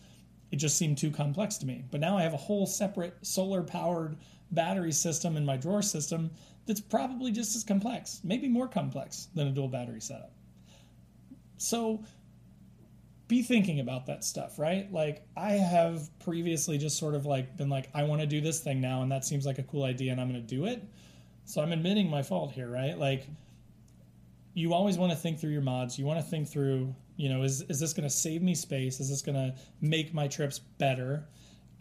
it 0.51 0.57
just 0.57 0.77
seemed 0.77 0.99
too 0.99 1.11
complex 1.11 1.57
to 1.59 1.67
me. 1.67 1.85
But 1.91 2.01
now 2.01 2.17
I 2.17 2.23
have 2.23 2.35
a 2.35 2.39
whole 2.39 2.67
separate 2.67 3.15
solar 3.23 3.63
powered 3.63 4.17
battery 4.51 4.93
system 4.93 5.37
in 5.37 5.45
my 5.45 5.57
drawer 5.57 5.83
system 5.83 6.31
that's 6.67 6.81
probably 6.81 7.33
just 7.33 7.57
as 7.57 7.65
complex, 7.65 8.21
maybe 8.25 8.49
more 8.49 8.69
complex 8.69 9.29
than 9.35 9.49
a 9.49 9.51
dual 9.51 9.69
battery 9.69 10.01
setup. 10.01 10.33
So 11.57 12.05
be 13.27 13.43
thinking 13.43 13.81
about 13.81 14.07
that 14.07 14.25
stuff, 14.25 14.59
right? 14.59 14.91
Like 14.93 15.27
I 15.37 15.53
have 15.53 16.09
previously 16.19 16.79
just 16.79 16.99
sort 16.99 17.15
of 17.15 17.27
like 17.27 17.57
been 17.57 17.69
like, 17.69 17.91
I 17.95 18.05
want 18.05 18.23
to 18.23 18.27
do 18.27 18.41
this 18.41 18.61
thing 18.61 18.81
now, 18.81 19.03
and 19.03 19.13
that 19.13 19.25
seems 19.25 19.45
like 19.45 19.59
a 19.59 19.63
cool 19.63 19.85
idea, 19.85 20.13
and 20.13 20.21
I'm 20.21 20.31
going 20.31 20.41
to 20.41 20.55
do 20.55 20.65
it. 20.67 20.83
So 21.45 21.63
I'm 21.63 21.73
admitting 21.73 22.09
my 22.09 22.23
fault 22.23 22.53
here, 22.53 22.69
right? 22.69 22.99
Like 22.99 23.27
you 24.55 24.73
always 24.73 24.97
want 24.99 25.13
to 25.13 25.17
think 25.17 25.39
through 25.39 25.53
your 25.53 25.63
mods. 25.63 25.99
You 25.99 26.07
want 26.07 26.21
to 26.21 26.25
think 26.25 26.49
through 26.49 26.95
you 27.19 27.29
know, 27.29 27.43
is, 27.43 27.63
is 27.63 27.81
this 27.81 27.93
going 27.93 28.09
to 28.09 28.15
save 28.15 28.43
me 28.43 28.55
space? 28.55 29.01
Is 29.01 29.11
this 29.11 29.23
going 29.23 29.35
to 29.35 29.53
make 29.81 30.15
my 30.15 30.29
trips 30.29 30.61
better? 30.61 31.29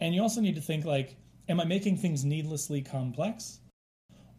And 0.00 0.12
you 0.12 0.20
also 0.20 0.40
need 0.40 0.56
to 0.56 0.60
think 0.60 0.84
like, 0.84 1.16
am 1.48 1.60
I 1.60 1.64
making 1.64 1.96
things 1.96 2.24
needlessly 2.24 2.82
complex? 2.82 3.60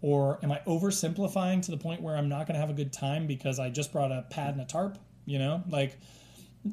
Or 0.01 0.39
am 0.43 0.51
I 0.51 0.61
oversimplifying 0.67 1.61
to 1.63 1.71
the 1.71 1.77
point 1.77 2.01
where 2.01 2.17
I'm 2.17 2.27
not 2.27 2.47
going 2.47 2.55
to 2.55 2.59
have 2.59 2.69
a 2.69 2.73
good 2.73 2.91
time 2.91 3.27
because 3.27 3.59
I 3.59 3.69
just 3.69 3.93
brought 3.93 4.11
a 4.11 4.25
pad 4.29 4.53
and 4.53 4.61
a 4.61 4.65
tarp? 4.65 4.97
You 5.25 5.39
know, 5.39 5.63
like, 5.69 5.97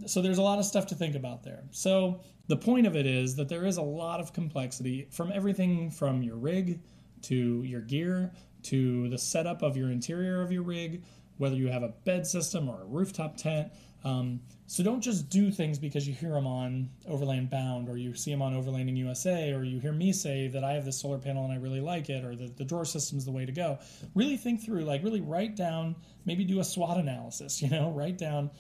so 0.06 0.20
there's 0.20 0.38
a 0.38 0.42
lot 0.42 0.58
of 0.58 0.64
stuff 0.64 0.86
to 0.88 0.96
think 0.96 1.14
about 1.14 1.44
there. 1.44 1.62
So 1.70 2.20
the 2.48 2.56
point 2.56 2.88
of 2.88 2.96
it 2.96 3.06
is 3.06 3.36
that 3.36 3.48
there 3.48 3.64
is 3.64 3.76
a 3.76 3.82
lot 3.82 4.18
of 4.18 4.32
complexity 4.32 5.06
from 5.12 5.30
everything 5.32 5.90
from 5.92 6.24
your 6.24 6.36
rig 6.36 6.80
to 7.22 7.62
your 7.62 7.80
gear 7.80 8.32
to 8.64 9.08
the 9.08 9.18
setup 9.18 9.62
of 9.62 9.76
your 9.76 9.90
interior 9.90 10.42
of 10.42 10.50
your 10.50 10.64
rig 10.64 11.02
whether 11.38 11.56
you 11.56 11.68
have 11.68 11.82
a 11.82 11.88
bed 11.88 12.26
system 12.26 12.68
or 12.68 12.82
a 12.82 12.86
rooftop 12.86 13.36
tent, 13.36 13.72
Um, 14.04 14.40
so 14.68 14.82
don't 14.82 15.00
just 15.00 15.28
do 15.30 15.50
things 15.50 15.78
because 15.78 16.06
you 16.06 16.14
hear 16.14 16.32
them 16.32 16.46
on 16.46 16.88
Overland 17.08 17.50
Bound 17.50 17.88
or 17.88 17.96
you 17.96 18.14
see 18.14 18.30
them 18.30 18.42
on 18.42 18.52
Overlanding 18.54 18.96
USA 18.96 19.52
or 19.52 19.64
you 19.64 19.78
hear 19.80 19.92
me 19.92 20.12
say 20.12 20.48
that 20.48 20.64
I 20.64 20.72
have 20.72 20.84
this 20.84 21.00
solar 21.00 21.18
panel 21.18 21.44
and 21.44 21.52
I 21.52 21.56
really 21.56 21.80
like 21.80 22.08
it 22.08 22.24
or 22.24 22.34
the, 22.36 22.48
the 22.48 22.64
drawer 22.64 22.84
system's 22.84 23.24
the 23.24 23.32
way 23.32 23.46
to 23.46 23.52
go. 23.52 23.78
Really 24.14 24.36
think 24.36 24.64
through, 24.64 24.84
like 24.84 25.02
really 25.02 25.20
write 25.20 25.56
down, 25.56 25.96
maybe 26.24 26.44
do 26.44 26.60
a 26.60 26.64
SWOT 26.64 26.98
analysis, 26.98 27.62
you 27.62 27.70
know, 27.70 27.90
write 27.90 28.18
down 28.18 28.50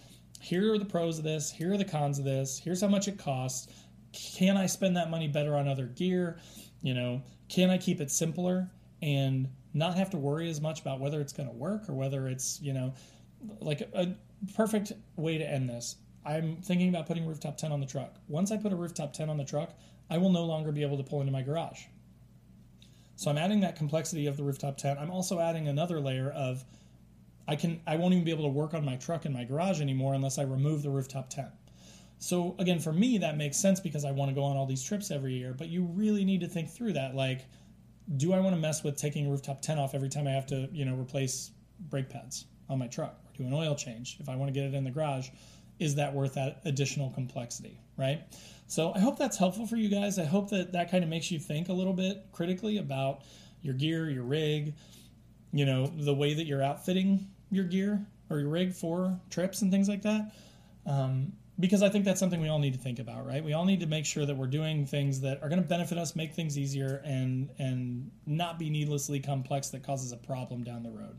here 0.40 0.74
are 0.74 0.78
the 0.78 0.84
pros 0.84 1.18
of 1.18 1.24
this, 1.24 1.50
here 1.50 1.72
are 1.72 1.76
the 1.76 1.84
cons 1.84 2.18
of 2.18 2.24
this, 2.24 2.58
here's 2.58 2.80
how 2.80 2.88
much 2.88 3.08
it 3.08 3.18
costs. 3.18 3.72
Can 4.12 4.56
I 4.56 4.66
spend 4.66 4.96
that 4.96 5.10
money 5.10 5.28
better 5.28 5.56
on 5.56 5.68
other 5.68 5.86
gear? 5.86 6.38
You 6.82 6.94
know, 6.94 7.22
can 7.48 7.70
I 7.70 7.78
keep 7.78 8.00
it 8.00 8.10
simpler 8.10 8.70
and 9.02 9.48
not 9.74 9.96
have 9.96 10.10
to 10.10 10.16
worry 10.16 10.48
as 10.48 10.60
much 10.60 10.80
about 10.80 11.00
whether 11.00 11.20
it's 11.20 11.32
going 11.32 11.48
to 11.48 11.54
work 11.54 11.88
or 11.88 11.94
whether 11.94 12.28
it's, 12.28 12.60
you 12.62 12.72
know, 12.72 12.94
like 13.60 13.82
a 13.94 14.14
perfect 14.54 14.92
way 15.16 15.38
to 15.38 15.48
end 15.48 15.68
this. 15.68 15.96
I'm 16.24 16.56
thinking 16.56 16.88
about 16.88 17.06
putting 17.06 17.24
rooftop 17.24 17.56
tent 17.56 17.72
on 17.72 17.80
the 17.80 17.86
truck. 17.86 18.16
Once 18.26 18.50
I 18.50 18.56
put 18.56 18.72
a 18.72 18.76
rooftop 18.76 19.12
tent 19.12 19.30
on 19.30 19.36
the 19.36 19.44
truck, 19.44 19.74
I 20.10 20.18
will 20.18 20.30
no 20.30 20.44
longer 20.44 20.72
be 20.72 20.82
able 20.82 20.96
to 20.96 21.04
pull 21.04 21.20
into 21.20 21.32
my 21.32 21.42
garage. 21.42 21.84
So 23.14 23.30
I'm 23.30 23.38
adding 23.38 23.60
that 23.60 23.76
complexity 23.76 24.26
of 24.26 24.36
the 24.36 24.42
rooftop 24.42 24.76
tent. 24.76 24.98
I'm 24.98 25.10
also 25.10 25.38
adding 25.40 25.68
another 25.68 26.00
layer 26.00 26.30
of 26.30 26.64
I 27.48 27.56
can 27.56 27.80
I 27.86 27.96
won't 27.96 28.12
even 28.12 28.24
be 28.24 28.32
able 28.32 28.44
to 28.44 28.50
work 28.50 28.74
on 28.74 28.84
my 28.84 28.96
truck 28.96 29.24
in 29.24 29.32
my 29.32 29.44
garage 29.44 29.80
anymore 29.80 30.14
unless 30.14 30.38
I 30.38 30.42
remove 30.42 30.82
the 30.82 30.90
rooftop 30.90 31.30
tent. 31.30 31.50
So 32.18 32.56
again, 32.58 32.80
for 32.80 32.92
me 32.92 33.18
that 33.18 33.36
makes 33.36 33.56
sense 33.56 33.80
because 33.80 34.04
I 34.04 34.10
want 34.10 34.30
to 34.30 34.34
go 34.34 34.42
on 34.42 34.56
all 34.56 34.66
these 34.66 34.82
trips 34.82 35.10
every 35.10 35.34
year, 35.34 35.54
but 35.56 35.68
you 35.68 35.84
really 35.84 36.24
need 36.24 36.40
to 36.40 36.48
think 36.48 36.70
through 36.70 36.92
that 36.94 37.14
like 37.14 37.46
do 38.16 38.32
I 38.32 38.40
want 38.40 38.54
to 38.54 38.60
mess 38.60 38.84
with 38.84 38.96
taking 38.96 39.30
rooftop 39.30 39.62
tent 39.62 39.80
off 39.80 39.94
every 39.94 40.08
time 40.08 40.26
I 40.26 40.30
have 40.30 40.46
to, 40.46 40.68
you 40.72 40.84
know, 40.84 40.94
replace 40.94 41.50
brake 41.88 42.08
pads 42.08 42.46
on 42.68 42.78
my 42.78 42.86
truck 42.86 43.20
do 43.36 43.44
an 43.44 43.52
oil 43.52 43.74
change 43.74 44.16
if 44.20 44.28
I 44.28 44.36
want 44.36 44.48
to 44.48 44.52
get 44.52 44.64
it 44.64 44.74
in 44.74 44.84
the 44.84 44.90
garage? 44.90 45.28
Is 45.78 45.96
that 45.96 46.14
worth 46.14 46.34
that 46.34 46.62
additional 46.64 47.10
complexity, 47.10 47.78
right? 47.96 48.22
So 48.66 48.92
I 48.94 48.98
hope 48.98 49.18
that's 49.18 49.36
helpful 49.36 49.66
for 49.66 49.76
you 49.76 49.88
guys. 49.88 50.18
I 50.18 50.24
hope 50.24 50.50
that 50.50 50.72
that 50.72 50.90
kind 50.90 51.04
of 51.04 51.10
makes 51.10 51.30
you 51.30 51.38
think 51.38 51.68
a 51.68 51.72
little 51.72 51.92
bit 51.92 52.26
critically 52.32 52.78
about 52.78 53.22
your 53.62 53.74
gear, 53.74 54.08
your 54.08 54.24
rig, 54.24 54.74
you 55.52 55.66
know, 55.66 55.86
the 55.86 56.14
way 56.14 56.34
that 56.34 56.46
you're 56.46 56.62
outfitting 56.62 57.26
your 57.50 57.64
gear 57.64 58.04
or 58.30 58.38
your 58.40 58.48
rig 58.48 58.72
for 58.72 59.18
trips 59.30 59.62
and 59.62 59.70
things 59.70 59.88
like 59.88 60.02
that. 60.02 60.32
Um, 60.86 61.32
because 61.58 61.82
I 61.82 61.88
think 61.88 62.04
that's 62.04 62.20
something 62.20 62.40
we 62.40 62.48
all 62.48 62.58
need 62.58 62.74
to 62.74 62.78
think 62.78 62.98
about, 62.98 63.26
right? 63.26 63.42
We 63.42 63.54
all 63.54 63.64
need 63.64 63.80
to 63.80 63.86
make 63.86 64.04
sure 64.04 64.26
that 64.26 64.36
we're 64.36 64.46
doing 64.46 64.84
things 64.84 65.22
that 65.22 65.42
are 65.42 65.48
going 65.48 65.62
to 65.62 65.66
benefit 65.66 65.96
us, 65.96 66.14
make 66.14 66.34
things 66.34 66.58
easier, 66.58 67.00
and 67.04 67.48
and 67.58 68.10
not 68.26 68.58
be 68.58 68.68
needlessly 68.68 69.20
complex 69.20 69.70
that 69.70 69.82
causes 69.82 70.12
a 70.12 70.16
problem 70.16 70.64
down 70.64 70.82
the 70.82 70.90
road. 70.90 71.18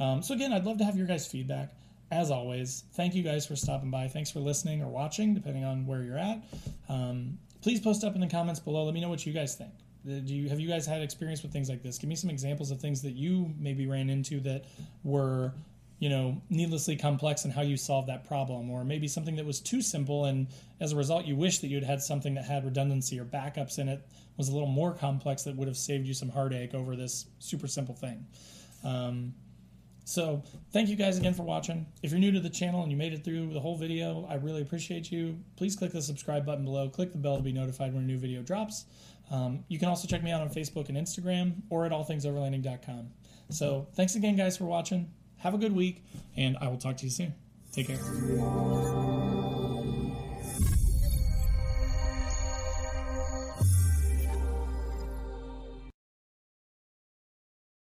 Um, 0.00 0.22
so 0.22 0.34
again, 0.34 0.52
I'd 0.52 0.64
love 0.64 0.78
to 0.78 0.84
have 0.84 0.96
your 0.96 1.06
guys' 1.06 1.26
feedback. 1.26 1.74
As 2.10 2.30
always, 2.30 2.84
thank 2.94 3.14
you 3.14 3.22
guys 3.22 3.46
for 3.46 3.54
stopping 3.54 3.90
by. 3.90 4.08
Thanks 4.08 4.30
for 4.30 4.40
listening 4.40 4.82
or 4.82 4.88
watching, 4.88 5.34
depending 5.34 5.64
on 5.64 5.86
where 5.86 6.02
you're 6.02 6.18
at. 6.18 6.42
Um, 6.88 7.38
please 7.60 7.80
post 7.80 8.02
up 8.02 8.14
in 8.14 8.20
the 8.20 8.28
comments 8.28 8.60
below. 8.60 8.84
Let 8.84 8.94
me 8.94 9.00
know 9.00 9.10
what 9.10 9.26
you 9.26 9.32
guys 9.32 9.56
think. 9.56 9.72
Uh, 10.06 10.20
do 10.20 10.34
you 10.34 10.48
have 10.48 10.58
you 10.60 10.68
guys 10.68 10.86
had 10.86 11.02
experience 11.02 11.42
with 11.42 11.52
things 11.52 11.68
like 11.68 11.82
this? 11.82 11.98
Give 11.98 12.08
me 12.08 12.16
some 12.16 12.30
examples 12.30 12.70
of 12.70 12.80
things 12.80 13.02
that 13.02 13.12
you 13.12 13.52
maybe 13.58 13.86
ran 13.86 14.08
into 14.08 14.40
that 14.40 14.64
were 15.04 15.52
you 15.98 16.08
know 16.08 16.40
needlessly 16.48 16.96
complex 16.96 17.44
and 17.44 17.52
how 17.52 17.62
you 17.62 17.76
solved 17.76 18.08
that 18.08 18.26
problem 18.26 18.70
or 18.70 18.84
maybe 18.84 19.08
something 19.08 19.36
that 19.36 19.44
was 19.44 19.60
too 19.60 19.82
simple 19.82 20.26
and 20.26 20.46
as 20.80 20.92
a 20.92 20.96
result 20.96 21.24
you 21.24 21.34
wish 21.34 21.58
that 21.58 21.68
you 21.68 21.76
had 21.76 21.84
had 21.84 22.00
something 22.00 22.34
that 22.34 22.44
had 22.44 22.64
redundancy 22.64 23.18
or 23.18 23.24
backups 23.24 23.78
in 23.78 23.88
it 23.88 24.06
was 24.36 24.48
a 24.48 24.52
little 24.52 24.68
more 24.68 24.92
complex 24.92 25.42
that 25.42 25.56
would 25.56 25.66
have 25.66 25.76
saved 25.76 26.06
you 26.06 26.14
some 26.14 26.28
heartache 26.28 26.72
over 26.72 26.94
this 26.94 27.26
super 27.40 27.66
simple 27.66 27.94
thing 27.94 28.24
um, 28.84 29.34
so 30.08 30.42
thank 30.72 30.88
you 30.88 30.96
guys 30.96 31.18
again 31.18 31.34
for 31.34 31.42
watching. 31.42 31.86
If 32.02 32.10
you're 32.10 32.20
new 32.20 32.32
to 32.32 32.40
the 32.40 32.50
channel 32.50 32.82
and 32.82 32.90
you 32.90 32.96
made 32.96 33.12
it 33.12 33.24
through 33.24 33.52
the 33.52 33.60
whole 33.60 33.76
video 33.76 34.26
i 34.30 34.34
really 34.34 34.62
appreciate 34.62 35.12
you. 35.12 35.38
Please 35.56 35.76
click 35.76 35.92
the 35.92 36.02
subscribe 36.02 36.46
button 36.46 36.64
below. 36.64 36.88
Click 36.88 37.12
the 37.12 37.18
bell 37.18 37.36
to 37.36 37.42
be 37.42 37.52
notified 37.52 37.94
when 37.94 38.04
a 38.04 38.06
new 38.06 38.18
video 38.18 38.42
drops. 38.42 38.86
Um, 39.30 39.64
you 39.68 39.78
can 39.78 39.88
also 39.88 40.08
check 40.08 40.22
me 40.22 40.30
out 40.30 40.40
on 40.40 40.48
facebook 40.48 40.88
and 40.88 40.96
instagram 40.96 41.56
or 41.68 41.84
at 41.84 41.92
allthingsoverlanding.com 41.92 43.10
so 43.50 43.86
thanks 43.94 44.14
again 44.14 44.36
guys 44.36 44.56
for 44.56 44.64
watching. 44.64 45.10
Have 45.38 45.54
a 45.54 45.58
good 45.58 45.74
week, 45.74 46.04
and 46.36 46.56
I 46.60 46.68
will 46.68 46.78
talk 46.78 46.96
to 46.98 47.04
you 47.04 47.10
soon. 47.10 47.34
Take 47.72 47.88
care. 47.88 49.47